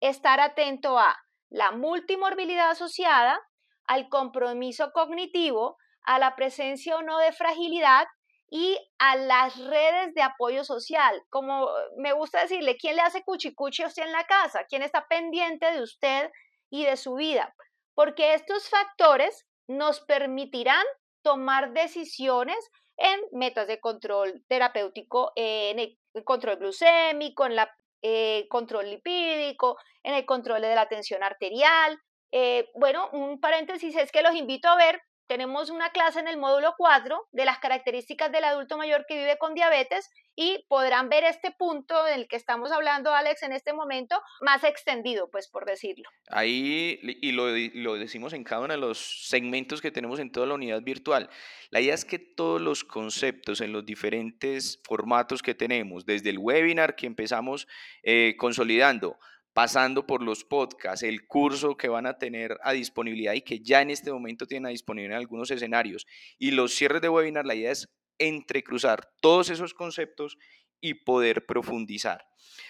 estar 0.00 0.40
atento 0.40 0.98
a 0.98 1.16
la 1.48 1.72
multimorbilidad 1.72 2.70
asociada, 2.70 3.40
al 3.86 4.08
compromiso 4.08 4.92
cognitivo, 4.92 5.76
a 6.02 6.18
la 6.18 6.36
presencia 6.36 6.96
o 6.96 7.02
no 7.02 7.18
de 7.18 7.32
fragilidad 7.32 8.06
y 8.50 8.78
a 8.98 9.16
las 9.16 9.56
redes 9.56 10.14
de 10.14 10.22
apoyo 10.22 10.64
social. 10.64 11.22
Como 11.30 11.68
me 11.96 12.12
gusta 12.12 12.42
decirle, 12.42 12.76
¿quién 12.76 12.96
le 12.96 13.02
hace 13.02 13.22
cuchicuchi 13.22 13.82
a 13.82 13.86
usted 13.86 14.04
en 14.04 14.12
la 14.12 14.24
casa? 14.24 14.64
¿Quién 14.68 14.82
está 14.82 15.06
pendiente 15.08 15.72
de 15.72 15.82
usted 15.82 16.30
y 16.70 16.84
de 16.84 16.96
su 16.96 17.14
vida? 17.14 17.54
Porque 17.94 18.34
estos 18.34 18.68
factores 18.68 19.46
nos 19.66 20.00
permitirán 20.00 20.84
tomar 21.22 21.72
decisiones 21.72 22.70
en 22.96 23.20
metas 23.32 23.66
de 23.66 23.80
control 23.80 24.44
terapéutico, 24.48 25.32
en 25.36 25.78
el 25.78 25.98
control 26.24 26.56
glucémico, 26.56 27.46
en 27.46 27.52
el 27.52 27.66
eh, 28.02 28.46
control 28.48 28.90
lipídico, 28.90 29.78
en 30.02 30.14
el 30.14 30.26
control 30.26 30.62
de 30.62 30.74
la 30.74 30.88
tensión 30.88 31.22
arterial. 31.22 31.98
Eh, 32.32 32.68
bueno, 32.74 33.08
un 33.12 33.40
paréntesis 33.40 33.96
es 33.96 34.12
que 34.12 34.22
los 34.22 34.34
invito 34.34 34.68
a 34.68 34.76
ver 34.76 35.00
tenemos 35.26 35.70
una 35.70 35.90
clase 35.90 36.20
en 36.20 36.28
el 36.28 36.36
módulo 36.36 36.74
4 36.76 37.28
de 37.32 37.44
las 37.44 37.58
características 37.58 38.30
del 38.30 38.44
adulto 38.44 38.76
mayor 38.76 39.04
que 39.06 39.16
vive 39.16 39.38
con 39.38 39.54
diabetes 39.54 40.10
y 40.36 40.64
podrán 40.68 41.08
ver 41.08 41.24
este 41.24 41.52
punto 41.52 42.04
del 42.04 42.26
que 42.26 42.36
estamos 42.36 42.72
hablando, 42.72 43.14
Alex, 43.14 43.42
en 43.42 43.52
este 43.52 43.72
momento, 43.72 44.20
más 44.40 44.64
extendido, 44.64 45.30
pues 45.30 45.48
por 45.48 45.64
decirlo. 45.64 46.08
Ahí, 46.28 46.98
y 47.02 47.32
lo, 47.32 47.46
lo 47.74 47.94
decimos 47.94 48.32
en 48.32 48.44
cada 48.44 48.62
uno 48.62 48.74
de 48.74 48.80
los 48.80 49.28
segmentos 49.28 49.80
que 49.80 49.92
tenemos 49.92 50.18
en 50.18 50.32
toda 50.32 50.46
la 50.46 50.54
unidad 50.54 50.82
virtual, 50.82 51.30
la 51.70 51.80
idea 51.80 51.94
es 51.94 52.04
que 52.04 52.18
todos 52.18 52.60
los 52.60 52.84
conceptos 52.84 53.60
en 53.60 53.72
los 53.72 53.84
diferentes 53.86 54.80
formatos 54.84 55.42
que 55.42 55.54
tenemos, 55.54 56.04
desde 56.04 56.30
el 56.30 56.38
webinar 56.38 56.96
que 56.96 57.06
empezamos 57.06 57.68
eh, 58.02 58.34
consolidando, 58.38 59.18
pasando 59.54 60.06
por 60.06 60.20
los 60.20 60.44
podcasts, 60.44 61.04
el 61.04 61.26
curso 61.26 61.76
que 61.76 61.88
van 61.88 62.06
a 62.06 62.18
tener 62.18 62.58
a 62.62 62.72
disponibilidad 62.72 63.34
y 63.34 63.42
que 63.42 63.60
ya 63.60 63.80
en 63.80 63.90
este 63.90 64.12
momento 64.12 64.46
tienen 64.46 64.66
a 64.66 64.70
disponibilidad 64.70 65.16
en 65.16 65.22
algunos 65.22 65.50
escenarios 65.50 66.06
y 66.38 66.50
los 66.50 66.74
cierres 66.74 67.00
de 67.00 67.08
webinar, 67.08 67.46
la 67.46 67.54
idea 67.54 67.70
es 67.70 67.88
entrecruzar 68.18 69.08
todos 69.20 69.50
esos 69.50 69.72
conceptos 69.72 70.36
y 70.80 70.94
poder 70.94 71.46
profundizar. 71.46 72.26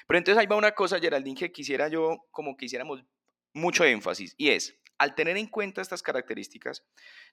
Pero 0.06 0.18
entonces 0.18 0.38
ahí 0.38 0.46
va 0.46 0.56
una 0.56 0.72
cosa, 0.72 1.00
Geraldine, 1.00 1.38
que 1.38 1.52
quisiera 1.52 1.88
yo, 1.88 2.18
como 2.30 2.56
quisiéramos 2.56 3.02
mucho 3.54 3.84
énfasis, 3.84 4.34
y 4.36 4.50
es, 4.50 4.78
al 4.98 5.14
tener 5.14 5.36
en 5.36 5.48
cuenta 5.48 5.80
estas 5.80 6.02
características, 6.02 6.84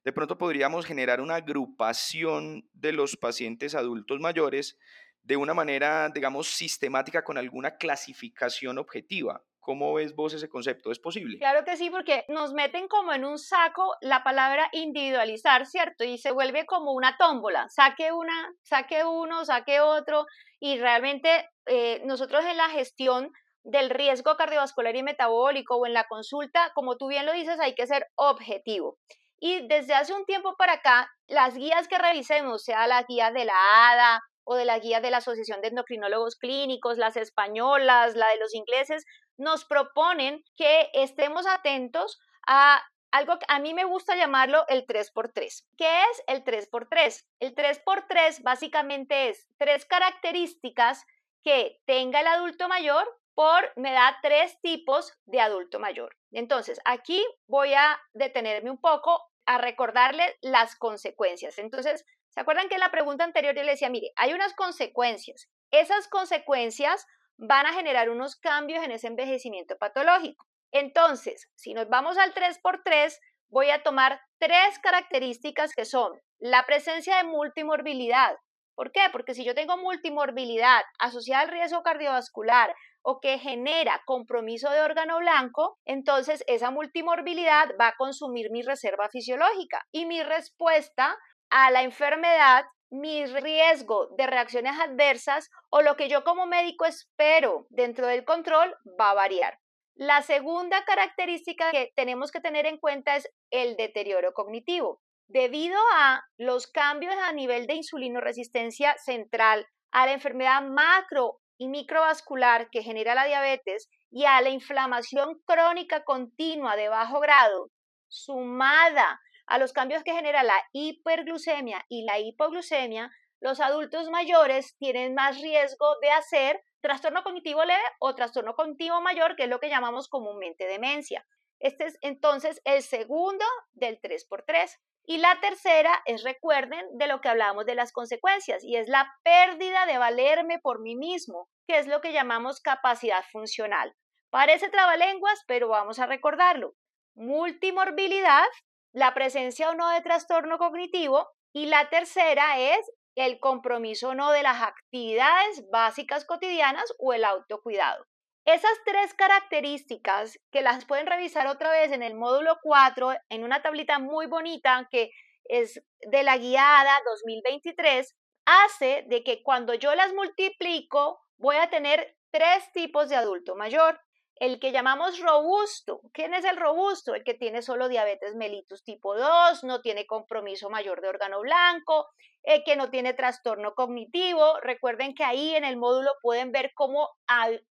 de 0.03 0.13
pronto 0.13 0.37
podríamos 0.37 0.85
generar 0.85 1.21
una 1.21 1.35
agrupación 1.35 2.67
de 2.73 2.93
los 2.93 3.17
pacientes 3.17 3.75
adultos 3.75 4.19
mayores 4.19 4.77
de 5.23 5.37
una 5.37 5.53
manera, 5.53 6.09
digamos, 6.09 6.47
sistemática 6.47 7.23
con 7.23 7.37
alguna 7.37 7.77
clasificación 7.77 8.77
objetiva. 8.77 9.43
¿Cómo 9.59 9.93
ves 9.93 10.15
vos 10.15 10.33
ese 10.33 10.49
concepto? 10.49 10.91
¿Es 10.91 10.97
posible? 10.97 11.37
Claro 11.37 11.63
que 11.63 11.77
sí, 11.77 11.91
porque 11.91 12.25
nos 12.27 12.51
meten 12.51 12.87
como 12.87 13.13
en 13.13 13.23
un 13.23 13.37
saco 13.37 13.95
la 14.01 14.23
palabra 14.23 14.67
individualizar, 14.71 15.67
¿cierto? 15.67 16.03
Y 16.03 16.17
se 16.17 16.31
vuelve 16.31 16.65
como 16.65 16.93
una 16.93 17.15
tómbola. 17.17 17.69
Saque 17.69 18.11
una, 18.11 18.51
saque 18.63 19.05
uno, 19.05 19.45
saque 19.45 19.79
otro. 19.79 20.25
Y 20.59 20.79
realmente 20.79 21.47
eh, 21.67 22.01
nosotros 22.05 22.43
en 22.45 22.57
la 22.57 22.69
gestión 22.69 23.31
del 23.63 23.91
riesgo 23.91 24.35
cardiovascular 24.35 24.95
y 24.95 25.03
metabólico 25.03 25.75
o 25.75 25.85
en 25.85 25.93
la 25.93 26.07
consulta, 26.07 26.71
como 26.73 26.97
tú 26.97 27.07
bien 27.07 27.27
lo 27.27 27.33
dices, 27.33 27.59
hay 27.59 27.75
que 27.75 27.85
ser 27.85 28.07
objetivo. 28.15 28.97
Y 29.39 29.67
desde 29.67 29.93
hace 29.93 30.13
un 30.13 30.25
tiempo 30.25 30.55
para 30.57 30.73
acá, 30.73 31.07
las 31.27 31.55
guías 31.55 31.87
que 31.87 31.99
revisemos, 31.99 32.63
sea 32.63 32.87
la 32.87 33.03
guía 33.03 33.31
de 33.31 33.45
la 33.45 33.53
ADA 33.91 34.21
o 34.51 34.55
de 34.55 34.65
la 34.65 34.79
guía 34.79 34.99
de 34.99 35.11
la 35.11 35.17
Asociación 35.17 35.61
de 35.61 35.69
Endocrinólogos 35.69 36.35
Clínicos, 36.35 36.97
las 36.97 37.15
españolas, 37.15 38.17
la 38.17 38.27
de 38.27 38.37
los 38.37 38.53
ingleses, 38.53 39.05
nos 39.37 39.63
proponen 39.63 40.43
que 40.57 40.89
estemos 40.93 41.47
atentos 41.47 42.19
a 42.45 42.83
algo 43.11 43.39
que 43.39 43.45
a 43.47 43.59
mí 43.59 43.73
me 43.73 43.85
gusta 43.85 44.17
llamarlo 44.17 44.65
el 44.67 44.85
3x3. 44.85 45.63
¿Qué 45.77 46.01
es 46.11 46.23
el 46.27 46.43
3x3? 46.43 47.25
El 47.39 47.55
3x3 47.55 48.43
básicamente 48.43 49.29
es 49.29 49.47
tres 49.57 49.85
características 49.85 51.05
que 51.45 51.79
tenga 51.85 52.19
el 52.19 52.27
adulto 52.27 52.67
mayor 52.67 53.07
por, 53.33 53.71
me 53.77 53.93
da 53.93 54.17
tres 54.21 54.59
tipos 54.59 55.13
de 55.23 55.39
adulto 55.39 55.79
mayor. 55.79 56.17
Entonces, 56.33 56.81
aquí 56.83 57.25
voy 57.47 57.73
a 57.73 58.01
detenerme 58.13 58.69
un 58.69 58.81
poco 58.81 59.31
a 59.45 59.57
recordarle 59.57 60.37
las 60.41 60.75
consecuencias. 60.75 61.57
Entonces, 61.57 62.05
¿Se 62.31 62.39
acuerdan 62.39 62.69
que 62.69 62.75
en 62.75 62.79
la 62.79 62.91
pregunta 62.91 63.23
anterior 63.23 63.55
yo 63.55 63.63
le 63.63 63.71
decía, 63.71 63.89
mire, 63.89 64.11
hay 64.15 64.33
unas 64.33 64.53
consecuencias. 64.53 65.49
Esas 65.69 66.07
consecuencias 66.07 67.05
van 67.37 67.65
a 67.65 67.73
generar 67.73 68.09
unos 68.09 68.35
cambios 68.35 68.83
en 68.83 68.91
ese 68.91 69.07
envejecimiento 69.07 69.77
patológico. 69.77 70.47
Entonces, 70.71 71.49
si 71.55 71.73
nos 71.73 71.89
vamos 71.89 72.17
al 72.17 72.33
3x3, 72.33 73.17
voy 73.49 73.69
a 73.69 73.83
tomar 73.83 74.21
tres 74.39 74.79
características 74.79 75.73
que 75.73 75.85
son 75.85 76.19
la 76.39 76.65
presencia 76.65 77.17
de 77.17 77.25
multimorbilidad. 77.25 78.37
¿Por 78.75 78.91
qué? 78.91 79.01
Porque 79.11 79.33
si 79.33 79.43
yo 79.43 79.53
tengo 79.53 79.77
multimorbilidad 79.77 80.81
asociada 80.97 81.43
al 81.43 81.49
riesgo 81.49 81.83
cardiovascular 81.83 82.73
o 83.01 83.19
que 83.19 83.37
genera 83.37 84.01
compromiso 84.05 84.69
de 84.69 84.81
órgano 84.81 85.17
blanco, 85.19 85.77
entonces 85.85 86.43
esa 86.47 86.71
multimorbilidad 86.71 87.69
va 87.79 87.89
a 87.89 87.95
consumir 87.97 88.49
mi 88.51 88.61
reserva 88.61 89.09
fisiológica 89.09 89.85
y 89.91 90.05
mi 90.05 90.23
respuesta 90.23 91.17
a 91.51 91.69
la 91.69 91.83
enfermedad, 91.83 92.65
mi 92.89 93.25
riesgo 93.25 94.07
de 94.17 94.25
reacciones 94.25 94.79
adversas 94.79 95.49
o 95.69 95.81
lo 95.81 95.95
que 95.95 96.09
yo 96.09 96.23
como 96.23 96.45
médico 96.45 96.85
espero 96.85 97.67
dentro 97.69 98.07
del 98.07 98.25
control 98.25 98.75
va 98.99 99.11
a 99.11 99.15
variar. 99.15 99.59
La 99.95 100.21
segunda 100.23 100.83
característica 100.85 101.71
que 101.71 101.91
tenemos 101.95 102.31
que 102.31 102.39
tener 102.39 102.65
en 102.65 102.77
cuenta 102.77 103.15
es 103.15 103.29
el 103.51 103.75
deterioro 103.75 104.33
cognitivo. 104.33 105.01
Debido 105.27 105.77
a 105.93 106.23
los 106.37 106.67
cambios 106.67 107.15
a 107.15 107.31
nivel 107.33 107.67
de 107.67 107.75
insulinoresistencia 107.75 108.97
central, 108.97 109.67
a 109.91 110.05
la 110.05 110.13
enfermedad 110.13 110.61
macro 110.63 111.39
y 111.57 111.67
microvascular 111.67 112.69
que 112.69 112.83
genera 112.83 113.13
la 113.13 113.25
diabetes 113.25 113.89
y 114.09 114.25
a 114.25 114.41
la 114.41 114.49
inflamación 114.49 115.39
crónica 115.45 116.03
continua 116.03 116.75
de 116.75 116.89
bajo 116.89 117.19
grado, 117.19 117.69
sumada 118.07 119.19
a 119.51 119.57
los 119.57 119.73
cambios 119.73 120.03
que 120.03 120.13
genera 120.13 120.43
la 120.43 120.63
hiperglucemia 120.71 121.85
y 121.89 122.03
la 122.05 122.19
hipoglucemia, 122.19 123.11
los 123.41 123.59
adultos 123.59 124.09
mayores 124.09 124.77
tienen 124.77 125.13
más 125.13 125.41
riesgo 125.41 125.97
de 126.01 126.09
hacer 126.09 126.63
trastorno 126.79 127.21
cognitivo 127.21 127.65
leve 127.65 127.83
o 127.99 128.15
trastorno 128.15 128.55
cognitivo 128.55 129.01
mayor, 129.01 129.35
que 129.35 129.43
es 129.43 129.49
lo 129.49 129.59
que 129.59 129.67
llamamos 129.67 130.07
comúnmente 130.07 130.67
demencia. 130.67 131.27
Este 131.59 131.85
es 131.85 131.97
entonces 132.01 132.61
el 132.63 132.81
segundo 132.81 133.43
del 133.73 133.99
3x3. 133.99 134.79
Y 135.03 135.17
la 135.17 135.37
tercera 135.41 136.01
es, 136.05 136.23
recuerden, 136.23 136.85
de 136.93 137.07
lo 137.07 137.19
que 137.19 137.27
hablábamos 137.27 137.65
de 137.65 137.75
las 137.75 137.91
consecuencias, 137.91 138.63
y 138.63 138.77
es 138.77 138.87
la 138.87 139.11
pérdida 139.23 139.85
de 139.85 139.97
valerme 139.97 140.59
por 140.59 140.79
mí 140.79 140.95
mismo, 140.95 141.49
que 141.67 141.77
es 141.77 141.87
lo 141.87 141.99
que 141.99 142.13
llamamos 142.13 142.61
capacidad 142.61 143.23
funcional. 143.31 143.93
Parece 144.29 144.69
trabalenguas, 144.69 145.43
pero 145.45 145.67
vamos 145.67 145.99
a 145.99 146.05
recordarlo. 146.05 146.75
Multimorbilidad, 147.15 148.47
la 148.93 149.13
presencia 149.13 149.69
o 149.69 149.75
no 149.75 149.89
de 149.89 150.01
trastorno 150.01 150.57
cognitivo, 150.57 151.29
y 151.53 151.65
la 151.65 151.89
tercera 151.89 152.59
es 152.59 152.79
el 153.15 153.39
compromiso 153.39 154.09
o 154.09 154.15
no 154.15 154.31
de 154.31 154.43
las 154.43 154.61
actividades 154.61 155.69
básicas 155.69 156.25
cotidianas 156.25 156.93
o 156.97 157.13
el 157.13 157.25
autocuidado. 157.25 158.05
Esas 158.45 158.71
tres 158.85 159.13
características 159.13 160.39
que 160.51 160.61
las 160.61 160.85
pueden 160.85 161.05
revisar 161.05 161.47
otra 161.47 161.71
vez 161.71 161.91
en 161.91 162.01
el 162.01 162.15
módulo 162.15 162.57
4 162.63 163.13
en 163.29 163.43
una 163.43 163.61
tablita 163.61 163.99
muy 163.99 164.25
bonita 164.25 164.87
que 164.89 165.11
es 165.45 165.83
de 165.99 166.23
la 166.23 166.37
guiada 166.37 166.99
2023, 167.05 168.15
hace 168.45 169.05
de 169.07 169.23
que 169.23 169.43
cuando 169.43 169.73
yo 169.75 169.93
las 169.93 170.13
multiplico 170.13 171.19
voy 171.37 171.57
a 171.57 171.69
tener 171.69 172.17
tres 172.31 172.71
tipos 172.71 173.09
de 173.09 173.15
adulto 173.15 173.55
mayor 173.55 173.99
el 174.41 174.59
que 174.59 174.71
llamamos 174.71 175.19
robusto. 175.19 176.01
¿Quién 176.13 176.33
es 176.33 176.45
el 176.45 176.57
robusto? 176.57 177.13
El 177.13 177.23
que 177.23 177.35
tiene 177.35 177.61
solo 177.61 177.87
diabetes 177.87 178.35
mellitus 178.35 178.83
tipo 178.83 179.15
2, 179.15 179.63
no 179.63 179.81
tiene 179.81 180.07
compromiso 180.07 180.71
mayor 180.71 180.99
de 180.99 181.09
órgano 181.09 181.41
blanco, 181.41 182.07
el 182.41 182.63
que 182.63 182.75
no 182.75 182.89
tiene 182.89 183.13
trastorno 183.13 183.75
cognitivo. 183.75 184.59
Recuerden 184.61 185.13
que 185.13 185.23
ahí 185.23 185.53
en 185.53 185.63
el 185.63 185.77
módulo 185.77 186.13
pueden 186.23 186.51
ver 186.51 186.71
cómo 186.73 187.09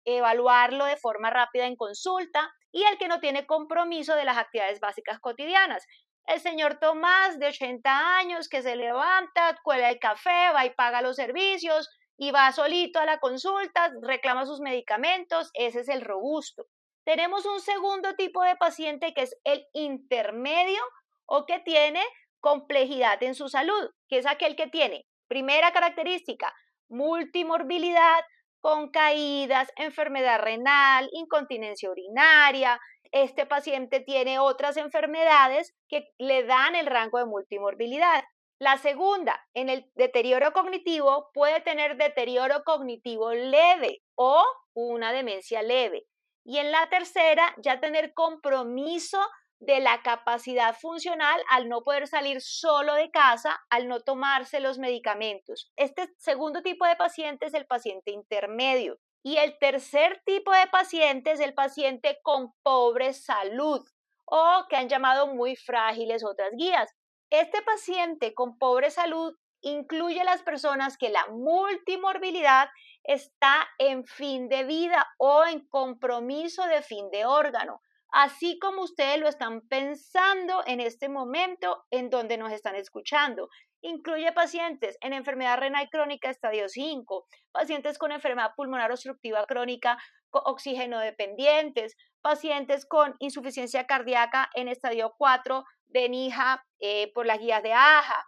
evaluarlo 0.05 0.85
de 0.85 0.97
forma 0.97 1.31
rápida 1.31 1.65
en 1.65 1.75
consulta 1.75 2.53
y 2.71 2.83
el 2.83 2.99
que 2.99 3.07
no 3.07 3.19
tiene 3.19 3.47
compromiso 3.47 4.15
de 4.15 4.25
las 4.25 4.37
actividades 4.37 4.79
básicas 4.79 5.19
cotidianas. 5.19 5.87
El 6.27 6.39
señor 6.39 6.77
Tomás, 6.79 7.39
de 7.39 7.47
80 7.47 8.17
años, 8.19 8.47
que 8.47 8.61
se 8.61 8.75
levanta, 8.75 9.57
cuela 9.63 9.89
el 9.89 9.97
café, 9.97 10.51
va 10.53 10.67
y 10.67 10.75
paga 10.75 11.01
los 11.01 11.15
servicios, 11.15 11.89
y 12.19 12.31
va 12.31 12.51
solito 12.51 12.99
a 12.99 13.05
la 13.05 13.19
consulta, 13.19 13.93
reclama 14.01 14.45
sus 14.45 14.59
medicamentos, 14.59 15.51
ese 15.53 15.79
es 15.79 15.87
el 15.87 16.01
robusto. 16.01 16.65
Tenemos 17.05 17.45
un 17.45 17.61
segundo 17.61 18.13
tipo 18.15 18.43
de 18.43 18.57
paciente 18.57 19.13
que 19.13 19.21
es 19.21 19.35
el 19.45 19.65
intermedio 19.73 20.81
o 21.25 21.45
que 21.45 21.59
tiene 21.59 22.03
complejidad 22.41 23.23
en 23.23 23.35
su 23.35 23.47
salud, 23.47 23.89
que 24.09 24.17
es 24.17 24.25
aquel 24.25 24.57
que 24.57 24.67
tiene, 24.67 25.05
primera 25.29 25.71
característica, 25.71 26.53
multimorbilidad 26.89 28.19
con 28.59 28.91
caídas, 28.91 29.71
enfermedad 29.77 30.41
renal, 30.41 31.09
incontinencia 31.13 31.89
urinaria. 31.89 32.81
Este 33.13 33.45
paciente 33.45 34.01
tiene 34.01 34.39
otras 34.39 34.75
enfermedades 34.75 35.73
que 35.87 36.09
le 36.17 36.43
dan 36.43 36.75
el 36.75 36.85
rango 36.85 37.17
de 37.17 37.25
multimorbilidad. 37.25 38.25
La 38.59 38.77
segunda, 38.77 39.47
en 39.53 39.69
el 39.69 39.89
deterioro 39.95 40.51
cognitivo, 40.51 41.31
puede 41.33 41.61
tener 41.61 41.95
deterioro 41.95 42.63
cognitivo 42.65 43.33
leve 43.33 44.01
o 44.15 44.43
una 44.73 45.13
demencia 45.13 45.61
leve. 45.61 46.05
Y 46.43 46.57
en 46.57 46.71
la 46.71 46.89
tercera, 46.89 47.55
ya 47.57 47.79
tener 47.79 48.13
compromiso 48.13 49.19
de 49.59 49.79
la 49.79 50.01
capacidad 50.01 50.75
funcional 50.75 51.41
al 51.49 51.69
no 51.69 51.83
poder 51.83 52.07
salir 52.07 52.41
solo 52.41 52.95
de 52.95 53.11
casa, 53.11 53.61
al 53.69 53.87
no 53.87 54.01
tomarse 54.01 54.59
los 54.59 54.77
medicamentos. 54.77 55.71
Este 55.77 56.09
segundo 56.17 56.61
tipo 56.61 56.85
de 56.85 56.97
paciente 56.97 57.45
es 57.45 57.53
el 57.53 57.65
paciente 57.65 58.11
intermedio. 58.11 58.99
Y 59.23 59.37
el 59.37 59.57
tercer 59.57 60.21
tipo 60.25 60.51
de 60.51 60.67
paciente 60.67 61.31
es 61.31 61.39
el 61.39 61.53
paciente 61.53 62.19
con 62.23 62.53
pobre 62.61 63.13
salud 63.13 63.85
o 64.25 64.65
que 64.69 64.75
han 64.75 64.89
llamado 64.89 65.27
muy 65.27 65.55
frágiles 65.55 66.23
otras 66.25 66.51
guías. 66.57 66.93
Este 67.29 67.61
paciente 67.61 68.33
con 68.33 68.57
pobre 68.57 68.89
salud 68.89 69.35
incluye 69.61 70.23
las 70.23 70.41
personas 70.41 70.97
que 70.97 71.09
la 71.09 71.27
multimorbilidad 71.27 72.69
está 73.03 73.67
en 73.77 74.03
fin 74.05 74.49
de 74.49 74.63
vida 74.63 75.07
o 75.19 75.45
en 75.45 75.67
compromiso 75.67 76.65
de 76.65 76.81
fin 76.81 77.11
de 77.11 77.25
órgano, 77.25 77.81
así 78.11 78.57
como 78.57 78.81
ustedes 78.81 79.19
lo 79.19 79.27
están 79.27 79.61
pensando 79.67 80.63
en 80.65 80.79
este 80.79 81.07
momento 81.07 81.85
en 81.91 82.09
donde 82.09 82.37
nos 82.37 82.51
están 82.51 82.75
escuchando. 82.75 83.49
Incluye 83.81 84.31
pacientes 84.33 84.97
en 85.01 85.13
enfermedad 85.13 85.59
renal 85.59 85.87
crónica 85.91 86.31
estadio 86.31 86.67
5, 86.67 87.27
pacientes 87.51 87.99
con 87.99 88.11
enfermedad 88.11 88.53
pulmonar 88.55 88.91
obstructiva 88.91 89.45
crónica 89.45 89.99
oxígeno 90.31 90.99
dependientes, 90.99 91.95
pacientes 92.21 92.85
con 92.85 93.15
insuficiencia 93.19 93.85
cardíaca 93.85 94.49
en 94.55 94.67
estadio 94.67 95.13
4 95.17 95.63
venija 95.89 96.65
eh, 96.79 97.11
por 97.13 97.25
las 97.25 97.39
guías 97.39 97.61
de 97.63 97.73
AJA, 97.73 98.25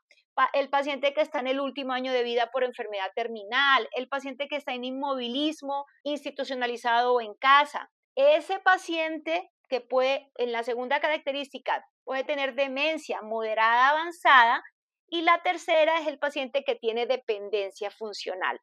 el 0.53 0.69
paciente 0.69 1.13
que 1.13 1.21
está 1.21 1.39
en 1.39 1.47
el 1.47 1.59
último 1.59 1.93
año 1.93 2.11
de 2.11 2.23
vida 2.23 2.49
por 2.51 2.63
enfermedad 2.63 3.11
terminal, 3.15 3.87
el 3.95 4.07
paciente 4.07 4.47
que 4.47 4.55
está 4.55 4.73
en 4.73 4.83
inmovilismo 4.83 5.85
institucionalizado 6.03 7.13
o 7.13 7.21
en 7.21 7.33
casa. 7.35 7.91
Ese 8.15 8.59
paciente 8.59 9.51
que 9.69 9.81
puede, 9.81 10.29
en 10.35 10.51
la 10.51 10.63
segunda 10.63 10.99
característica, 10.99 11.85
puede 12.03 12.23
tener 12.23 12.55
demencia 12.55 13.21
moderada 13.21 13.89
avanzada 13.89 14.63
y 15.07 15.21
la 15.21 15.41
tercera 15.43 15.99
es 15.99 16.07
el 16.07 16.19
paciente 16.19 16.63
que 16.63 16.75
tiene 16.75 17.05
dependencia 17.05 17.91
funcional. 17.91 18.59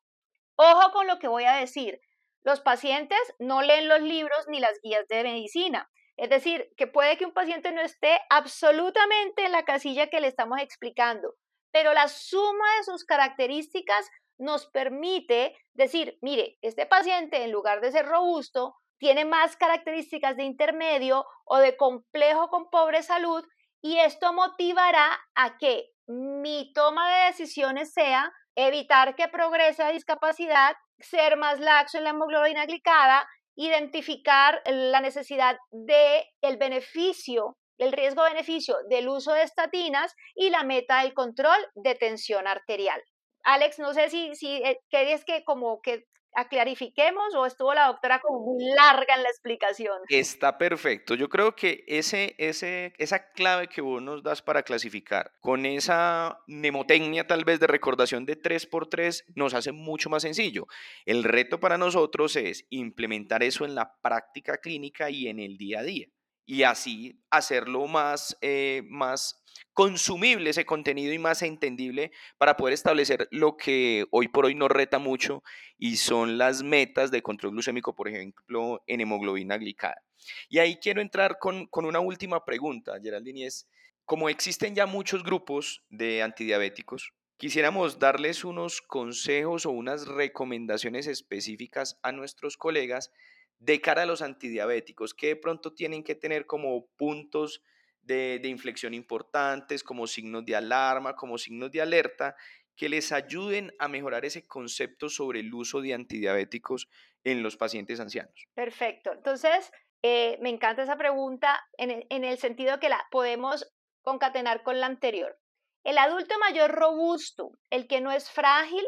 Ojo 0.56 0.90
con 0.92 1.06
lo 1.06 1.18
que 1.18 1.28
voy 1.28 1.44
a 1.44 1.56
decir. 1.56 2.00
Los 2.42 2.60
pacientes 2.60 3.18
no 3.38 3.62
leen 3.62 3.88
los 3.88 4.00
libros 4.00 4.46
ni 4.48 4.60
las 4.60 4.78
guías 4.82 5.06
de 5.08 5.22
medicina. 5.22 5.90
Es 6.18 6.28
decir, 6.30 6.68
que 6.76 6.88
puede 6.88 7.16
que 7.16 7.24
un 7.24 7.32
paciente 7.32 7.70
no 7.70 7.80
esté 7.80 8.20
absolutamente 8.28 9.46
en 9.46 9.52
la 9.52 9.64
casilla 9.64 10.08
que 10.08 10.20
le 10.20 10.26
estamos 10.26 10.60
explicando, 10.60 11.36
pero 11.70 11.94
la 11.94 12.08
suma 12.08 12.64
de 12.76 12.84
sus 12.84 13.04
características 13.04 14.10
nos 14.36 14.66
permite 14.66 15.56
decir, 15.74 16.18
mire, 16.20 16.58
este 16.60 16.86
paciente 16.86 17.44
en 17.44 17.52
lugar 17.52 17.80
de 17.80 17.92
ser 17.92 18.06
robusto, 18.06 18.74
tiene 18.98 19.24
más 19.24 19.56
características 19.56 20.36
de 20.36 20.42
intermedio 20.42 21.24
o 21.44 21.58
de 21.58 21.76
complejo 21.76 22.48
con 22.48 22.68
pobre 22.68 23.04
salud 23.04 23.44
y 23.80 23.98
esto 23.98 24.32
motivará 24.32 25.20
a 25.36 25.56
que 25.56 25.92
mi 26.08 26.72
toma 26.72 27.08
de 27.16 27.26
decisiones 27.26 27.92
sea 27.92 28.32
evitar 28.56 29.14
que 29.14 29.28
progrese 29.28 29.84
la 29.84 29.92
discapacidad, 29.92 30.74
ser 30.98 31.36
más 31.36 31.60
laxo 31.60 31.98
en 31.98 32.04
la 32.04 32.10
hemoglobina 32.10 32.66
glicada, 32.66 33.28
identificar 33.58 34.62
la 34.66 35.00
necesidad 35.00 35.58
de 35.72 36.24
el 36.42 36.58
beneficio, 36.58 37.58
el 37.76 37.92
riesgo-beneficio 37.92 38.76
del 38.88 39.08
uso 39.08 39.32
de 39.32 39.42
estatinas 39.42 40.14
y 40.36 40.50
la 40.50 40.62
meta 40.62 41.02
del 41.02 41.12
control 41.12 41.58
de 41.74 41.96
tensión 41.96 42.46
arterial. 42.46 43.02
Alex, 43.42 43.80
no 43.80 43.94
sé 43.94 44.10
si, 44.10 44.34
si 44.36 44.56
eh, 44.58 44.80
querías 44.90 45.24
que 45.24 45.42
como 45.42 45.80
que 45.82 46.04
clarifiquemos 46.48 47.34
o 47.34 47.46
estuvo 47.46 47.74
la 47.74 47.86
doctora 47.86 48.20
como 48.20 48.40
muy 48.40 48.64
larga 48.74 49.14
en 49.16 49.22
la 49.22 49.28
explicación? 49.28 49.98
Está 50.08 50.58
perfecto. 50.58 51.14
Yo 51.14 51.28
creo 51.28 51.54
que 51.54 51.84
ese, 51.86 52.34
ese, 52.38 52.92
esa 52.98 53.30
clave 53.32 53.68
que 53.68 53.80
vos 53.80 54.00
nos 54.02 54.22
das 54.22 54.42
para 54.42 54.62
clasificar, 54.62 55.32
con 55.40 55.66
esa 55.66 56.40
mnemotecnia 56.46 57.26
tal 57.26 57.44
vez 57.44 57.60
de 57.60 57.66
recordación 57.66 58.24
de 58.26 58.40
3x3, 58.40 59.24
nos 59.34 59.54
hace 59.54 59.72
mucho 59.72 60.10
más 60.10 60.22
sencillo. 60.22 60.66
El 61.04 61.24
reto 61.24 61.60
para 61.60 61.78
nosotros 61.78 62.36
es 62.36 62.66
implementar 62.70 63.42
eso 63.42 63.64
en 63.64 63.74
la 63.74 63.96
práctica 64.00 64.58
clínica 64.58 65.10
y 65.10 65.28
en 65.28 65.40
el 65.40 65.56
día 65.56 65.80
a 65.80 65.82
día. 65.82 66.06
Y 66.44 66.62
así 66.62 67.20
hacerlo 67.30 67.86
más, 67.86 68.38
eh, 68.40 68.82
más 68.88 69.42
consumible 69.78 70.50
ese 70.50 70.66
contenido 70.66 71.12
y 71.12 71.20
más 71.20 71.40
entendible 71.42 72.10
para 72.36 72.56
poder 72.56 72.74
establecer 72.74 73.28
lo 73.30 73.56
que 73.56 74.06
hoy 74.10 74.26
por 74.26 74.44
hoy 74.44 74.56
nos 74.56 74.72
reta 74.72 74.98
mucho 74.98 75.44
y 75.78 75.98
son 75.98 76.36
las 76.36 76.64
metas 76.64 77.12
de 77.12 77.22
control 77.22 77.52
glucémico, 77.52 77.94
por 77.94 78.08
ejemplo, 78.08 78.82
en 78.88 79.02
hemoglobina 79.02 79.56
glicada. 79.56 80.02
Y 80.48 80.58
ahí 80.58 80.78
quiero 80.82 81.00
entrar 81.00 81.38
con, 81.38 81.68
una 81.72 82.00
última 82.00 82.44
pregunta, 82.44 82.98
Geraldine, 83.00 83.46
es, 83.46 83.68
como 84.04 84.28
existen 84.28 84.74
ya 84.74 84.86
muchos 84.86 85.22
grupos 85.22 85.84
de 85.90 86.24
antidiabéticos, 86.24 87.12
quisiéramos 87.36 88.00
darles 88.00 88.42
unos 88.42 88.82
consejos 88.82 89.64
o 89.64 89.70
unas 89.70 90.08
recomendaciones 90.08 91.06
específicas 91.06 92.00
a 92.02 92.10
nuestros 92.10 92.56
colegas 92.56 93.12
de 93.60 93.80
cara 93.80 94.02
a 94.02 94.06
los 94.06 94.22
antidiabéticos, 94.22 95.14
que 95.14 95.28
de 95.28 95.36
pronto 95.36 95.72
tienen 95.72 96.02
que 96.02 96.16
tener 96.16 96.46
como 96.46 96.88
puntos 96.96 97.62
de, 98.08 98.48
inflexión 98.48 98.94
importantes, 98.94 99.84
como 99.84 100.06
signos 100.06 100.44
de 100.44 100.56
alarma, 100.56 101.14
como 101.14 101.38
signos 101.38 101.70
de 101.70 101.82
alerta, 101.82 102.34
que 102.74 102.88
les 102.88 103.12
ayuden 103.12 103.72
a 103.78 103.88
mejorar 103.88 104.24
ese 104.24 104.46
concepto 104.46 105.08
sobre 105.08 105.40
el 105.40 105.52
uso 105.52 105.80
de 105.80 105.94
antidiabéticos 105.94 106.88
en 107.24 107.42
los 107.42 107.56
pacientes 107.56 108.00
ancianos. 108.00 108.46
Perfecto. 108.54 109.12
Entonces, 109.12 109.70
eh, 110.02 110.38
me 110.40 110.48
encanta 110.48 110.82
esa 110.82 110.96
pregunta 110.96 111.60
en 111.76 111.90
el, 111.90 112.06
en 112.08 112.24
el 112.24 112.38
sentido 112.38 112.80
que 112.80 112.88
la 112.88 113.04
podemos 113.10 113.70
concatenar 114.02 114.62
con 114.62 114.80
la 114.80 114.86
anterior. 114.86 115.36
El 115.84 115.98
adulto 115.98 116.38
mayor 116.38 116.72
robusto, 116.72 117.52
el 117.70 117.86
que 117.86 118.00
no 118.00 118.10
es 118.12 118.30
frágil, 118.30 118.84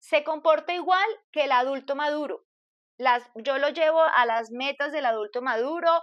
se 0.00 0.24
comporta 0.24 0.74
igual 0.74 1.06
que 1.32 1.44
el 1.44 1.52
adulto 1.52 1.94
maduro. 1.94 2.44
Las, 2.98 3.28
yo 3.34 3.58
lo 3.58 3.68
llevo 3.68 4.00
a 4.00 4.24
las 4.24 4.50
metas 4.50 4.92
del 4.92 5.04
adulto 5.04 5.42
maduro, 5.42 6.00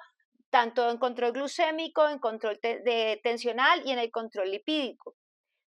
tanto 0.53 0.87
en 0.91 0.99
control 0.99 1.31
glucémico, 1.31 2.07
en 2.07 2.19
control 2.19 2.59
de 2.61 3.19
tensional 3.23 3.81
y 3.87 3.91
en 3.91 3.97
el 3.97 4.11
control 4.11 4.51
lipídico. 4.51 5.15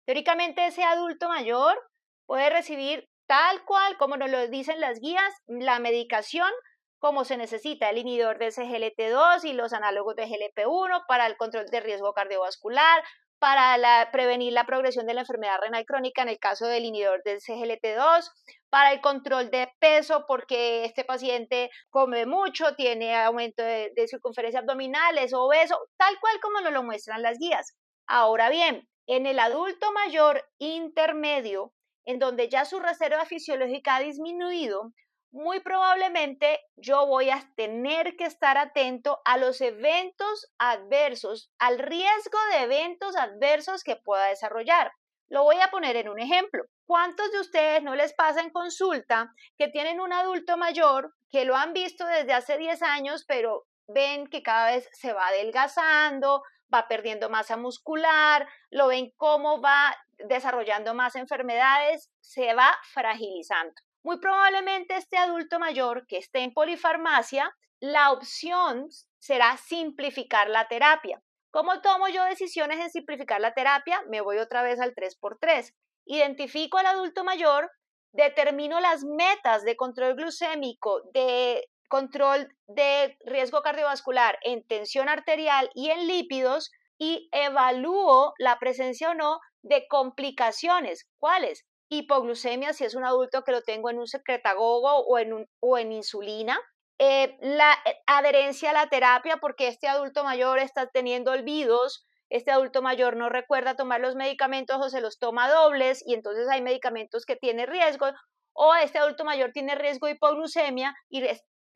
Teóricamente 0.05 0.67
ese 0.67 0.85
adulto 0.85 1.27
mayor 1.31 1.81
puede 2.27 2.51
recibir 2.51 3.09
tal 3.27 3.65
cual 3.65 3.97
como 3.97 4.19
nos 4.19 4.31
lo 4.31 4.47
dicen 4.49 4.81
las 4.81 5.01
guías, 5.01 5.33
la 5.47 5.79
medicación 5.79 6.51
como 6.99 7.25
se 7.25 7.39
necesita, 7.39 7.89
el 7.89 7.97
inhibidor 7.97 8.39
de 8.39 8.49
SGLT2 8.49 9.45
y 9.45 9.55
los 9.55 9.73
análogos 9.73 10.17
de 10.17 10.27
GLP1 10.27 11.05
para 11.09 11.27
el 11.27 11.39
control 11.39 11.67
de 11.67 11.81
riesgo 11.81 12.13
cardiovascular, 12.13 13.03
para 13.39 14.11
prevenir 14.11 14.53
la 14.53 14.65
progresión 14.65 15.07
de 15.07 15.15
la 15.15 15.21
enfermedad 15.21 15.59
renal 15.61 15.85
crónica 15.85 16.23
en 16.23 16.29
el 16.29 16.39
caso 16.39 16.67
del 16.67 16.85
inhibidor 16.85 17.23
del 17.25 17.41
CGLT2, 17.41 18.31
para 18.71 18.93
el 18.93 19.01
control 19.01 19.51
de 19.51 19.69
peso 19.79 20.25
porque 20.27 20.85
este 20.85 21.05
paciente 21.05 21.71
come 21.91 22.27
mucho, 22.27 22.75
tiene 22.75 23.15
aumento 23.15 23.63
de, 23.63 23.93
de 23.95 24.09
circunferencia 24.09 24.61
abdominal, 24.61 25.19
es 25.19 25.33
obeso, 25.35 25.79
tal 25.97 26.19
cual 26.21 26.41
como 26.41 26.61
nos 26.61 26.73
lo 26.73 26.83
muestran 26.83 27.23
las 27.23 27.39
guías. 27.39 27.77
Ahora 28.07 28.49
bien, 28.51 28.89
en 29.07 29.27
el 29.27 29.39
adulto 29.39 29.93
mayor 29.93 30.43
intermedio, 30.59 31.73
en 32.07 32.19
donde 32.19 32.49
ya 32.49 32.65
su 32.65 32.81
reserva 32.81 33.25
fisiológica 33.25 33.97
ha 33.97 34.01
disminuido, 34.01 34.93
muy 35.35 35.59
probablemente 35.59 36.61
yo 36.77 37.09
voy 37.09 37.31
a 37.31 37.43
tener 37.57 38.17
que 38.17 38.25
estar 38.25 38.57
atento 38.57 39.21
a 39.25 39.37
los 39.37 39.61
eventos 39.61 40.49
adversos, 40.59 41.51
al 41.59 41.81
riesgo 41.81 42.39
de 42.53 42.63
eventos 42.63 43.17
adversos 43.17 43.83
que 43.83 43.97
pueda 43.97 44.27
desarrollar. 44.27 44.93
Lo 45.27 45.43
voy 45.43 45.57
a 45.61 45.73
poner 45.73 45.97
en 45.97 46.09
un 46.09 46.21
ejemplo. 46.21 46.63
¿Cuántos 46.87 47.33
de 47.33 47.41
ustedes 47.41 47.83
no 47.83 47.97
les 47.97 48.15
pasa 48.15 48.43
en 48.43 48.51
consulta 48.51 49.33
que 49.59 49.67
tienen 49.67 50.01
un 50.01 50.13
adulto 50.13 50.57
mayor 50.57 51.13
que 51.31 51.45
lo 51.45 51.57
han 51.57 51.73
visto 51.73 52.07
desde 52.07 52.33
hace 52.33 52.57
10 52.57 52.83
años, 52.83 53.25
pero 53.27 53.67
ven 53.89 54.29
que 54.29 54.45
cada 54.45 54.71
vez 54.71 54.89
se 54.93 55.13
va 55.13 55.27
adelgazando, 55.27 56.45
va 56.73 56.87
perdiendo 56.87 57.29
masa 57.29 57.57
muscular, 57.57 58.49
lo 58.71 58.87
ven 58.87 59.11
cómo 59.17 59.61
va 59.61 59.97
desarrollando 60.17 60.95
más 60.95 61.17
enfermedades, 61.17 62.13
se 62.21 62.55
va 62.55 62.79
fragilizando? 62.93 63.75
Muy 64.05 64.19
probablemente 64.19 64.97
este 64.97 65.17
adulto 65.17 65.59
mayor 65.59 66.07
que 66.07 66.19
esté 66.19 66.41
en 66.41 66.53
polifarmacia, 66.53 67.51
la 67.81 68.13
opción 68.13 68.89
será 69.19 69.57
simplificar 69.57 70.51
la 70.51 70.69
terapia. 70.69 71.23
¿Cómo 71.51 71.81
tomo 71.81 72.09
yo 72.09 72.23
decisiones 72.25 72.81
en 72.81 72.91
simplificar 72.91 73.41
la 73.41 73.55
terapia? 73.55 74.03
Me 74.11 74.21
voy 74.21 74.37
otra 74.37 74.63
vez 74.63 74.79
al 74.79 74.95
3x3. 74.95 75.73
Identifico 76.05 76.77
al 76.77 76.85
adulto 76.85 77.25
mayor, 77.25 77.71
determino 78.13 78.79
las 78.79 79.05
metas 79.05 79.65
de 79.65 79.75
control 79.75 80.17
glucémico, 80.17 81.01
de 81.15 81.67
control 81.89 82.55
de 82.67 83.17
riesgo 83.25 83.63
cardiovascular 83.63 84.39
en 84.43 84.67
tensión 84.67 85.09
arterial 85.09 85.71
y 85.75 85.89
en 85.89 86.07
lípidos 86.07 86.71
y 86.99 87.31
evalúo 87.33 88.35
la 88.37 88.59
presencia 88.59 89.11
o 89.11 89.15
no 89.15 89.41
de 89.63 89.89
complicaciones. 89.89 91.09
¿Cuáles? 91.19 91.65
Hipoglucemia 91.89 92.73
si 92.73 92.85
es 92.85 92.95
un 92.95 93.05
adulto 93.05 93.43
que 93.43 93.53
lo 93.53 93.63
tengo 93.63 93.91
en 93.91 93.99
un 93.99 94.07
secretagogo 94.07 94.99
o 94.99 95.19
en, 95.19 95.49
o 95.61 95.79
en 95.79 95.93
insulina. 95.93 96.59
Eh, 96.99 97.37
la 97.41 97.73
eh, 97.85 97.97
adherencia 98.07 98.71
a 98.71 98.73
la 98.73 98.89
terapia 98.89 99.39
porque 99.39 99.69
este 99.69 99.89
adulto 99.89 100.23
mayor 100.23 100.59
está 100.59 100.87
teniendo 100.87 101.33
olvidos, 101.33 102.07
este 102.31 102.53
adulto 102.53 102.83
mayor 102.83 103.17
no 103.17 103.29
recuerda 103.29 103.77
tomar 103.77 104.01
los 104.01 104.15
medicamentos 104.15 104.79
o 104.81 104.89
se 104.89 105.01
los 105.01 105.19
toma 105.19 105.51
dobles 105.51 106.03
y 106.07 106.15
entonces 106.15 106.49
hay 106.49 106.63
medicamentos 106.63 107.27
que 107.27 107.37
tienen 107.37 107.67
riesgo 107.67 108.07
o 108.53 108.75
este 108.77 108.99
adulto 108.99 109.25
mayor 109.25 109.51
tiene 109.53 109.75
riesgo 109.75 110.07
de 110.07 110.13
hipoglucemia 110.13 110.95
y, 111.09 111.25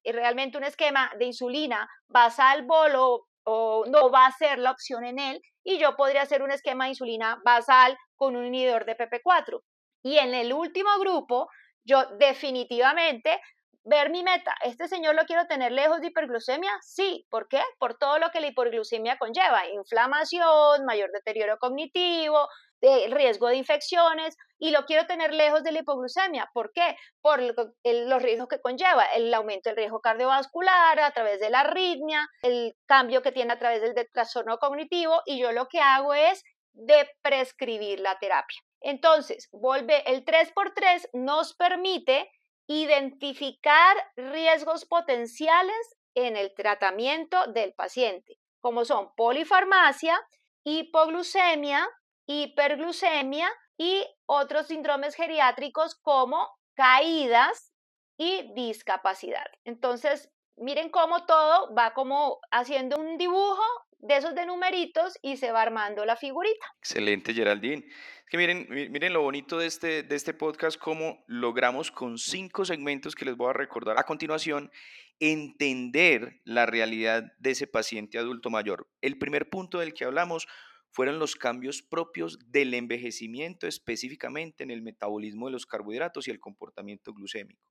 y 0.04 0.12
realmente 0.12 0.56
un 0.56 0.64
esquema 0.64 1.10
de 1.18 1.26
insulina 1.26 1.88
basal 2.08 2.64
bolo 2.64 3.26
o 3.44 3.84
no 3.86 4.10
va 4.10 4.26
a 4.26 4.32
ser 4.32 4.58
la 4.58 4.70
opción 4.70 5.04
en 5.04 5.18
él 5.18 5.42
y 5.64 5.78
yo 5.78 5.96
podría 5.96 6.22
hacer 6.22 6.42
un 6.42 6.50
esquema 6.50 6.84
de 6.84 6.90
insulina 6.90 7.40
basal 7.44 7.96
con 8.16 8.36
un 8.36 8.46
inhibidor 8.46 8.84
de 8.84 8.96
PP4. 8.96 9.60
Y 10.02 10.18
en 10.18 10.34
el 10.34 10.52
último 10.52 10.90
grupo, 10.98 11.48
yo 11.84 12.04
definitivamente 12.18 13.40
ver 13.84 14.10
mi 14.10 14.22
meta, 14.22 14.54
¿este 14.64 14.86
señor 14.86 15.14
lo 15.14 15.24
quiero 15.24 15.46
tener 15.46 15.72
lejos 15.72 16.00
de 16.00 16.08
hiperglucemia? 16.08 16.70
Sí, 16.82 17.26
¿por 17.30 17.48
qué? 17.48 17.62
Por 17.78 17.96
todo 17.96 18.18
lo 18.18 18.30
que 18.30 18.40
la 18.40 18.48
hiperglucemia 18.48 19.16
conlleva, 19.18 19.66
inflamación, 19.68 20.84
mayor 20.84 21.10
deterioro 21.10 21.56
cognitivo, 21.58 22.48
de 22.80 23.08
riesgo 23.10 23.48
de 23.48 23.56
infecciones, 23.56 24.36
y 24.58 24.70
lo 24.70 24.84
quiero 24.84 25.06
tener 25.06 25.34
lejos 25.34 25.62
de 25.64 25.72
la 25.72 25.80
hipoglucemia. 25.80 26.50
¿Por 26.52 26.70
qué? 26.72 26.96
Por 27.20 27.40
los 27.40 28.22
riesgos 28.22 28.48
que 28.48 28.60
conlleva, 28.60 29.04
el 29.14 29.32
aumento 29.32 29.70
del 29.70 29.78
riesgo 29.78 30.00
cardiovascular 30.00 31.00
a 31.00 31.10
través 31.12 31.40
de 31.40 31.50
la 31.50 31.60
arritmia, 31.60 32.28
el 32.42 32.74
cambio 32.86 33.22
que 33.22 33.32
tiene 33.32 33.54
a 33.54 33.58
través 33.58 33.80
del 33.80 33.94
trastorno 34.12 34.58
cognitivo, 34.58 35.22
y 35.26 35.40
yo 35.40 35.52
lo 35.52 35.66
que 35.66 35.80
hago 35.80 36.14
es 36.14 36.44
de 36.72 37.08
prescribir 37.22 38.00
la 38.00 38.18
terapia. 38.18 38.60
Entonces, 38.80 39.48
vuelve 39.52 40.02
el 40.10 40.24
3x3 40.24 41.10
nos 41.14 41.54
permite 41.54 42.30
identificar 42.68 43.96
riesgos 44.16 44.84
potenciales 44.84 45.96
en 46.14 46.36
el 46.36 46.54
tratamiento 46.54 47.46
del 47.48 47.72
paciente, 47.74 48.38
como 48.60 48.84
son 48.84 49.14
polifarmacia, 49.14 50.20
hipoglucemia, 50.64 51.88
hiperglucemia 52.26 53.48
y 53.78 54.04
otros 54.26 54.66
síndromes 54.66 55.14
geriátricos 55.14 55.94
como 55.96 56.48
caídas 56.74 57.72
y 58.18 58.52
discapacidad. 58.54 59.46
Entonces, 59.64 60.30
miren 60.56 60.90
cómo 60.90 61.24
todo 61.24 61.74
va 61.74 61.94
como 61.94 62.40
haciendo 62.50 62.96
un 62.98 63.16
dibujo 63.16 63.62
de 63.98 64.16
esos 64.16 64.34
de 64.34 64.46
numeritos 64.46 65.18
y 65.22 65.36
se 65.36 65.52
va 65.52 65.62
armando 65.62 66.04
la 66.04 66.16
figurita. 66.16 66.66
Excelente, 66.78 67.34
Geraldine. 67.34 67.84
Es 67.86 68.30
que 68.30 68.38
miren, 68.38 68.66
miren 68.68 69.12
lo 69.12 69.22
bonito 69.22 69.58
de 69.58 69.66
este, 69.66 70.02
de 70.02 70.16
este 70.16 70.34
podcast, 70.34 70.78
cómo 70.78 71.24
logramos 71.26 71.90
con 71.90 72.18
cinco 72.18 72.64
segmentos 72.64 73.14
que 73.14 73.24
les 73.24 73.36
voy 73.36 73.50
a 73.50 73.54
recordar 73.54 73.98
a 73.98 74.04
continuación, 74.04 74.70
entender 75.18 76.40
la 76.44 76.66
realidad 76.66 77.24
de 77.38 77.50
ese 77.50 77.66
paciente 77.66 78.18
adulto 78.18 78.50
mayor. 78.50 78.88
El 79.00 79.18
primer 79.18 79.50
punto 79.50 79.78
del 79.78 79.94
que 79.94 80.04
hablamos 80.04 80.46
fueron 80.90 81.18
los 81.18 81.36
cambios 81.36 81.82
propios 81.82 82.38
del 82.50 82.74
envejecimiento, 82.74 83.66
específicamente 83.66 84.64
en 84.64 84.70
el 84.70 84.82
metabolismo 84.82 85.46
de 85.46 85.52
los 85.52 85.66
carbohidratos 85.66 86.28
y 86.28 86.30
el 86.30 86.40
comportamiento 86.40 87.12
glucémico. 87.12 87.62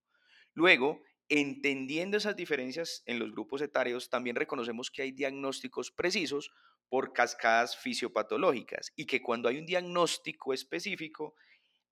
Luego, 0.53 1.01
Entendiendo 1.29 2.15
esas 2.15 2.37
diferencias 2.37 3.03
en 3.05 3.19
los 3.19 3.31
grupos 3.33 3.61
etarios, 3.61 4.09
también 4.09 4.37
reconocemos 4.37 4.89
que 4.89 5.01
hay 5.01 5.11
diagnósticos 5.11 5.91
precisos 5.91 6.51
por 6.87 7.11
cascadas 7.11 7.75
fisiopatológicas 7.75 8.93
y 8.95 9.05
que 9.05 9.21
cuando 9.21 9.49
hay 9.49 9.57
un 9.57 9.65
diagnóstico 9.65 10.53
específico, 10.53 11.35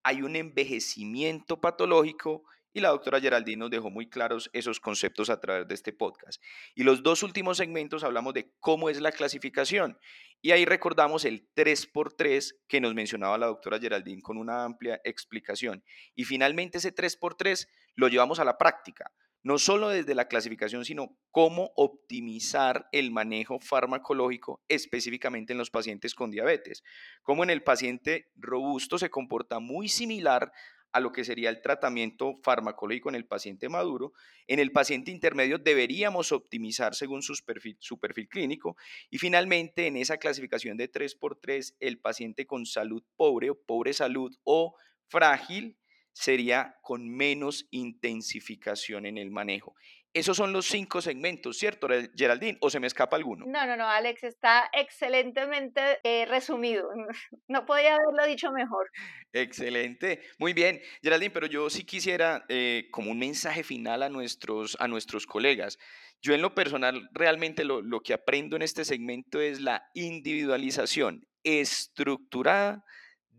hay 0.03 0.21
un 0.21 0.37
envejecimiento 0.37 1.59
patológico 1.59 2.43
y 2.71 2.79
la 2.79 2.89
doctora 2.89 3.19
Geraldine 3.19 3.57
nos 3.57 3.71
dejó 3.71 3.89
muy 3.89 4.09
claros 4.09 4.49
esos 4.53 4.79
conceptos 4.79 5.29
a 5.29 5.39
través 5.39 5.67
de 5.67 5.75
este 5.75 5.91
podcast. 5.91 6.41
Y 6.73 6.83
los 6.83 7.03
dos 7.03 7.23
últimos 7.23 7.57
segmentos 7.57 8.03
hablamos 8.03 8.33
de 8.33 8.53
cómo 8.59 8.89
es 8.89 9.01
la 9.01 9.11
clasificación 9.11 9.97
y 10.41 10.51
ahí 10.51 10.63
recordamos 10.63 11.25
el 11.25 11.49
3x3 11.55 12.55
que 12.67 12.79
nos 12.79 12.93
mencionaba 12.93 13.37
la 13.37 13.47
doctora 13.47 13.79
Geraldine 13.79 14.21
con 14.21 14.37
una 14.37 14.63
amplia 14.63 15.01
explicación. 15.03 15.83
Y 16.15 16.23
finalmente 16.23 16.77
ese 16.77 16.93
3x3 16.93 17.67
lo 17.95 18.07
llevamos 18.07 18.39
a 18.39 18.45
la 18.45 18.57
práctica 18.57 19.11
no 19.45 19.59
solo 19.59 19.89
desde 19.89 20.15
la 20.15 20.27
clasificación, 20.27 20.85
sino 20.85 21.19
cómo 21.29 21.71
optimizar 21.75 22.89
el 22.91 23.11
manejo 23.11 23.59
farmacológico 23.59 24.63
específicamente 24.67 25.53
en 25.53 25.59
los 25.59 25.69
pacientes 25.69 26.15
con 26.15 26.31
diabetes. 26.31 26.83
Como 27.21 27.43
en 27.43 27.51
el 27.51 27.61
paciente 27.61 28.31
robusto 28.35 28.97
se 28.97 29.11
comporta 29.11 29.59
muy 29.59 29.87
similar 29.87 30.51
a 30.91 30.99
lo 30.99 31.11
que 31.11 31.23
sería 31.23 31.51
el 31.51 31.61
tratamiento 31.61 32.39
farmacológico 32.41 33.09
en 33.09 33.15
el 33.15 33.27
paciente 33.27 33.69
maduro. 33.69 34.13
En 34.47 34.57
el 34.57 34.71
paciente 34.71 35.11
intermedio 35.11 35.59
deberíamos 35.59 36.31
optimizar 36.31 36.95
según 36.95 37.21
su 37.21 37.35
perfil, 37.45 38.27
clínico. 38.27 38.75
Y 39.11 39.19
finalmente, 39.19 39.85
en 39.85 39.97
esa 39.97 40.17
clasificación 40.17 40.75
de 40.75 40.91
3x3, 40.91 41.75
el 41.81 41.99
paciente 41.99 42.47
con 42.47 42.65
salud 42.65 43.03
pobre 43.15 43.51
o 43.51 43.61
pobre 43.61 43.93
salud 43.93 44.35
o 44.43 44.73
frágil 45.07 45.77
sería 46.15 46.77
con 46.81 47.09
menos 47.09 47.67
intensificación 47.71 49.05
en 49.05 49.17
el 49.17 49.31
manejo. 49.31 49.75
Esos 50.13 50.37
son 50.37 50.53
los 50.53 50.65
cinco 50.65 51.01
segmentos, 51.01 51.57
¿cierto, 51.57 51.89
Geraldine? 52.15 52.57
¿O 52.61 52.69
se 52.69 52.79
me 52.79 52.87
escapa 52.87 53.17
alguno? 53.17 53.45
No, 53.45 53.67
no, 53.67 53.75
no, 53.75 53.85
Alex, 53.85 54.23
está 54.23 54.69
excelentemente 54.71 55.99
eh, 56.03 56.25
resumido. 56.25 56.89
No 57.49 57.65
podía 57.65 57.95
haberlo 57.95 58.25
dicho 58.25 58.49
mejor. 58.51 58.89
Excelente. 59.33 60.21
Muy 60.39 60.53
bien, 60.53 60.81
Geraldine, 61.03 61.31
pero 61.31 61.47
yo 61.47 61.69
sí 61.69 61.83
quisiera 61.83 62.45
eh, 62.47 62.87
como 62.91 63.11
un 63.11 63.19
mensaje 63.19 63.63
final 63.63 64.01
a 64.03 64.09
nuestros, 64.09 64.77
a 64.79 64.87
nuestros 64.87 65.27
colegas. 65.27 65.77
Yo 66.21 66.33
en 66.33 66.41
lo 66.41 66.55
personal 66.55 67.09
realmente 67.11 67.65
lo, 67.65 67.81
lo 67.81 67.99
que 67.99 68.13
aprendo 68.13 68.55
en 68.55 68.61
este 68.61 68.85
segmento 68.85 69.41
es 69.41 69.59
la 69.59 69.83
individualización 69.93 71.27
estructurada 71.43 72.85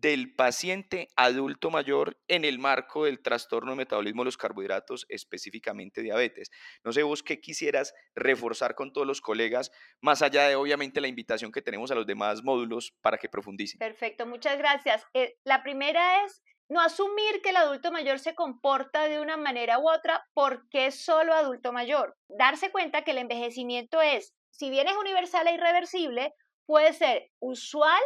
del 0.00 0.34
paciente 0.34 1.08
adulto 1.16 1.70
mayor 1.70 2.18
en 2.28 2.44
el 2.44 2.58
marco 2.58 3.04
del 3.04 3.22
trastorno 3.22 3.72
de 3.72 3.78
metabolismo 3.78 4.22
de 4.22 4.26
los 4.26 4.36
carbohidratos, 4.36 5.06
específicamente 5.08 6.02
diabetes. 6.02 6.50
No 6.84 6.92
sé 6.92 7.02
vos 7.02 7.22
qué 7.22 7.40
quisieras 7.40 7.94
reforzar 8.14 8.74
con 8.74 8.92
todos 8.92 9.06
los 9.06 9.20
colegas, 9.20 9.72
más 10.00 10.22
allá 10.22 10.48
de 10.48 10.56
obviamente 10.56 11.00
la 11.00 11.08
invitación 11.08 11.52
que 11.52 11.62
tenemos 11.62 11.90
a 11.90 11.94
los 11.94 12.06
demás 12.06 12.42
módulos 12.42 12.94
para 13.00 13.18
que 13.18 13.28
profundicen. 13.28 13.78
Perfecto, 13.78 14.26
muchas 14.26 14.58
gracias. 14.58 15.04
Eh, 15.14 15.36
la 15.44 15.62
primera 15.62 16.24
es 16.24 16.42
no 16.68 16.80
asumir 16.80 17.40
que 17.42 17.50
el 17.50 17.56
adulto 17.56 17.92
mayor 17.92 18.18
se 18.18 18.34
comporta 18.34 19.08
de 19.08 19.20
una 19.20 19.36
manera 19.36 19.78
u 19.78 19.88
otra 19.88 20.26
porque 20.34 20.86
es 20.86 21.04
solo 21.04 21.32
adulto 21.32 21.72
mayor. 21.72 22.16
Darse 22.28 22.70
cuenta 22.70 23.02
que 23.02 23.12
el 23.12 23.18
envejecimiento 23.18 24.02
es, 24.02 24.34
si 24.50 24.68
bien 24.68 24.88
es 24.88 24.96
universal 24.96 25.46
e 25.46 25.54
irreversible, 25.54 26.34
puede 26.66 26.92
ser 26.92 27.30
usual 27.38 28.02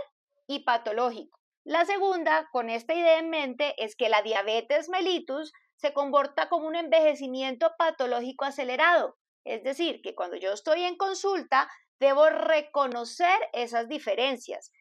y 0.46 0.60
patológico. 0.60 1.39
La 1.64 1.84
segunda, 1.84 2.48
con 2.52 2.70
esta 2.70 2.94
idea 2.94 3.18
en 3.18 3.30
mente, 3.30 3.74
es 3.76 3.94
que 3.94 4.08
la 4.08 4.22
diabetes 4.22 4.88
mellitus 4.88 5.52
se 5.76 5.92
comporta 5.92 6.48
como 6.48 6.66
un 6.66 6.76
envejecimiento 6.76 7.72
patológico 7.78 8.44
acelerado. 8.44 9.16
Es 9.44 9.62
decir, 9.62 10.00
que 10.02 10.14
cuando 10.14 10.36
yo 10.36 10.52
estoy 10.52 10.84
en 10.84 10.96
consulta, 10.96 11.70
debo 11.98 12.28
reconocer 12.30 13.38
esas 13.52 13.88
diferencias 13.88 14.72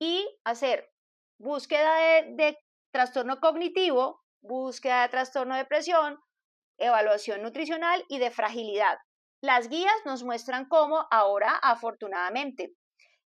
y 0.00 0.28
hacer 0.44 0.90
búsqueda 1.38 1.96
de, 2.22 2.58
trastorno 2.90 3.38
cognitivo, 3.38 4.22
búsqueda 4.40 5.02
de 5.02 5.08
trastorno 5.10 5.54
de 5.54 5.62
depresión, 5.62 6.18
evaluación 6.78 7.42
nutricional 7.42 8.04
y 8.08 8.18
de 8.18 8.30
fragilidad. 8.30 8.98
Las 9.42 9.68
guías 9.68 9.94
nos 10.04 10.24
muestran 10.24 10.68
cómo 10.68 11.06
ahora, 11.10 11.56
afortunadamente. 11.62 12.72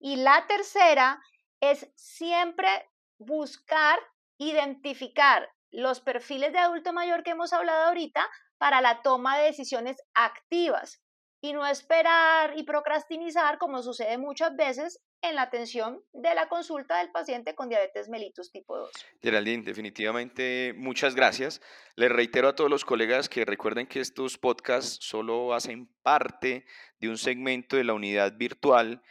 Y 0.01 0.16
la 0.16 0.46
tercera 0.46 1.20
es 1.61 1.92
siempre 1.94 2.88
buscar, 3.20 3.98
identificar 4.38 5.48
los 5.70 6.00
perfiles 6.00 6.52
de 6.52 6.59
adulto 6.59 6.92
mayor 6.92 7.22
que 7.22 7.30
hemos 7.30 7.52
hablado 7.52 7.85
ahorita 7.85 8.26
para 8.59 8.80
la 8.80 9.02
toma 9.02 9.38
de 9.38 9.44
decisiones 9.44 9.98
activas 10.14 11.00
y 11.42 11.52
no 11.52 11.66
esperar 11.66 12.59
y 12.59 12.64
procrastinizar 12.64 13.59
como 13.59 13.83
sucede 13.83 14.18
muchas 14.18 14.56
veces 14.56 15.00
en 15.22 15.35
la 15.35 15.42
atención 15.42 16.02
de 16.12 16.35
la 16.35 16.48
consulta 16.48 16.98
del 16.98 17.11
paciente 17.11 17.54
con 17.54 17.68
diabetes 17.68 18.09
mellitus 18.09 18.50
tipo 18.50 18.76
2. 18.76 18.90
Geraldine, 19.22 19.62
definitivamente 19.62 20.74
muchas 20.76 21.14
gracias. 21.14 21.61
Les 21.96 22.11
reitero 22.11 22.48
a 22.48 22.54
todos 22.54 22.70
los 22.70 22.85
colegas 22.85 23.28
que 23.28 23.44
recuerden 23.44 23.87
que 23.87 24.00
estos 24.00 24.38
podcasts 24.38 24.98
solo 25.00 25.54
hacen 25.54 25.88
parte 26.02 26.64
de 26.98 27.09
un 27.09 27.18
segmento 27.18 27.76
de 27.76 27.85
la 27.85 27.94
unidad 27.94 28.35
virtual 28.37 29.02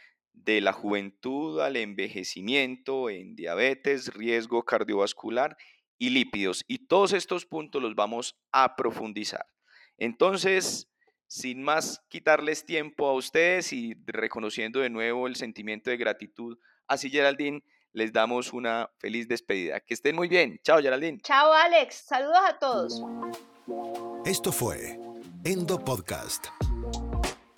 de 0.44 0.60
la 0.60 0.72
juventud 0.72 1.60
al 1.60 1.76
envejecimiento 1.76 3.10
en 3.10 3.36
diabetes, 3.36 4.14
riesgo 4.14 4.64
cardiovascular 4.64 5.56
y 5.98 6.10
lípidos. 6.10 6.64
Y 6.66 6.86
todos 6.86 7.12
estos 7.12 7.46
puntos 7.46 7.82
los 7.82 7.94
vamos 7.94 8.36
a 8.52 8.76
profundizar. 8.76 9.46
Entonces, 9.98 10.88
sin 11.26 11.62
más 11.62 12.02
quitarles 12.08 12.64
tiempo 12.64 13.06
a 13.06 13.14
ustedes 13.14 13.72
y 13.72 13.94
reconociendo 14.06 14.80
de 14.80 14.90
nuevo 14.90 15.26
el 15.26 15.36
sentimiento 15.36 15.90
de 15.90 15.96
gratitud 15.96 16.58
a 16.88 16.96
Geraldine, 16.96 17.62
les 17.92 18.12
damos 18.12 18.52
una 18.52 18.90
feliz 18.98 19.28
despedida. 19.28 19.80
Que 19.80 19.94
estén 19.94 20.16
muy 20.16 20.28
bien. 20.28 20.58
Chao, 20.64 20.80
Geraldine. 20.80 21.20
Chao, 21.22 21.52
Alex. 21.52 21.94
Saludos 22.06 22.40
a 22.48 22.58
todos. 22.58 23.02
Esto 24.24 24.52
fue 24.52 24.98
Endo 25.44 25.78
Podcast 25.78 26.48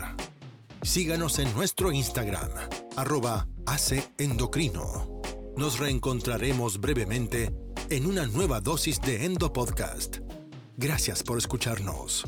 Síganos 0.81 1.39
en 1.39 1.53
nuestro 1.53 1.93
Instagram, 1.93 2.49
arroba 2.97 3.47
Endocrino. 4.17 5.21
Nos 5.55 5.79
reencontraremos 5.79 6.81
brevemente 6.81 7.55
en 7.89 8.05
una 8.05 8.25
nueva 8.25 8.59
dosis 8.59 8.99
de 8.99 9.23
Endopodcast. 9.25 10.17
Gracias 10.75 11.23
por 11.23 11.37
escucharnos. 11.37 12.25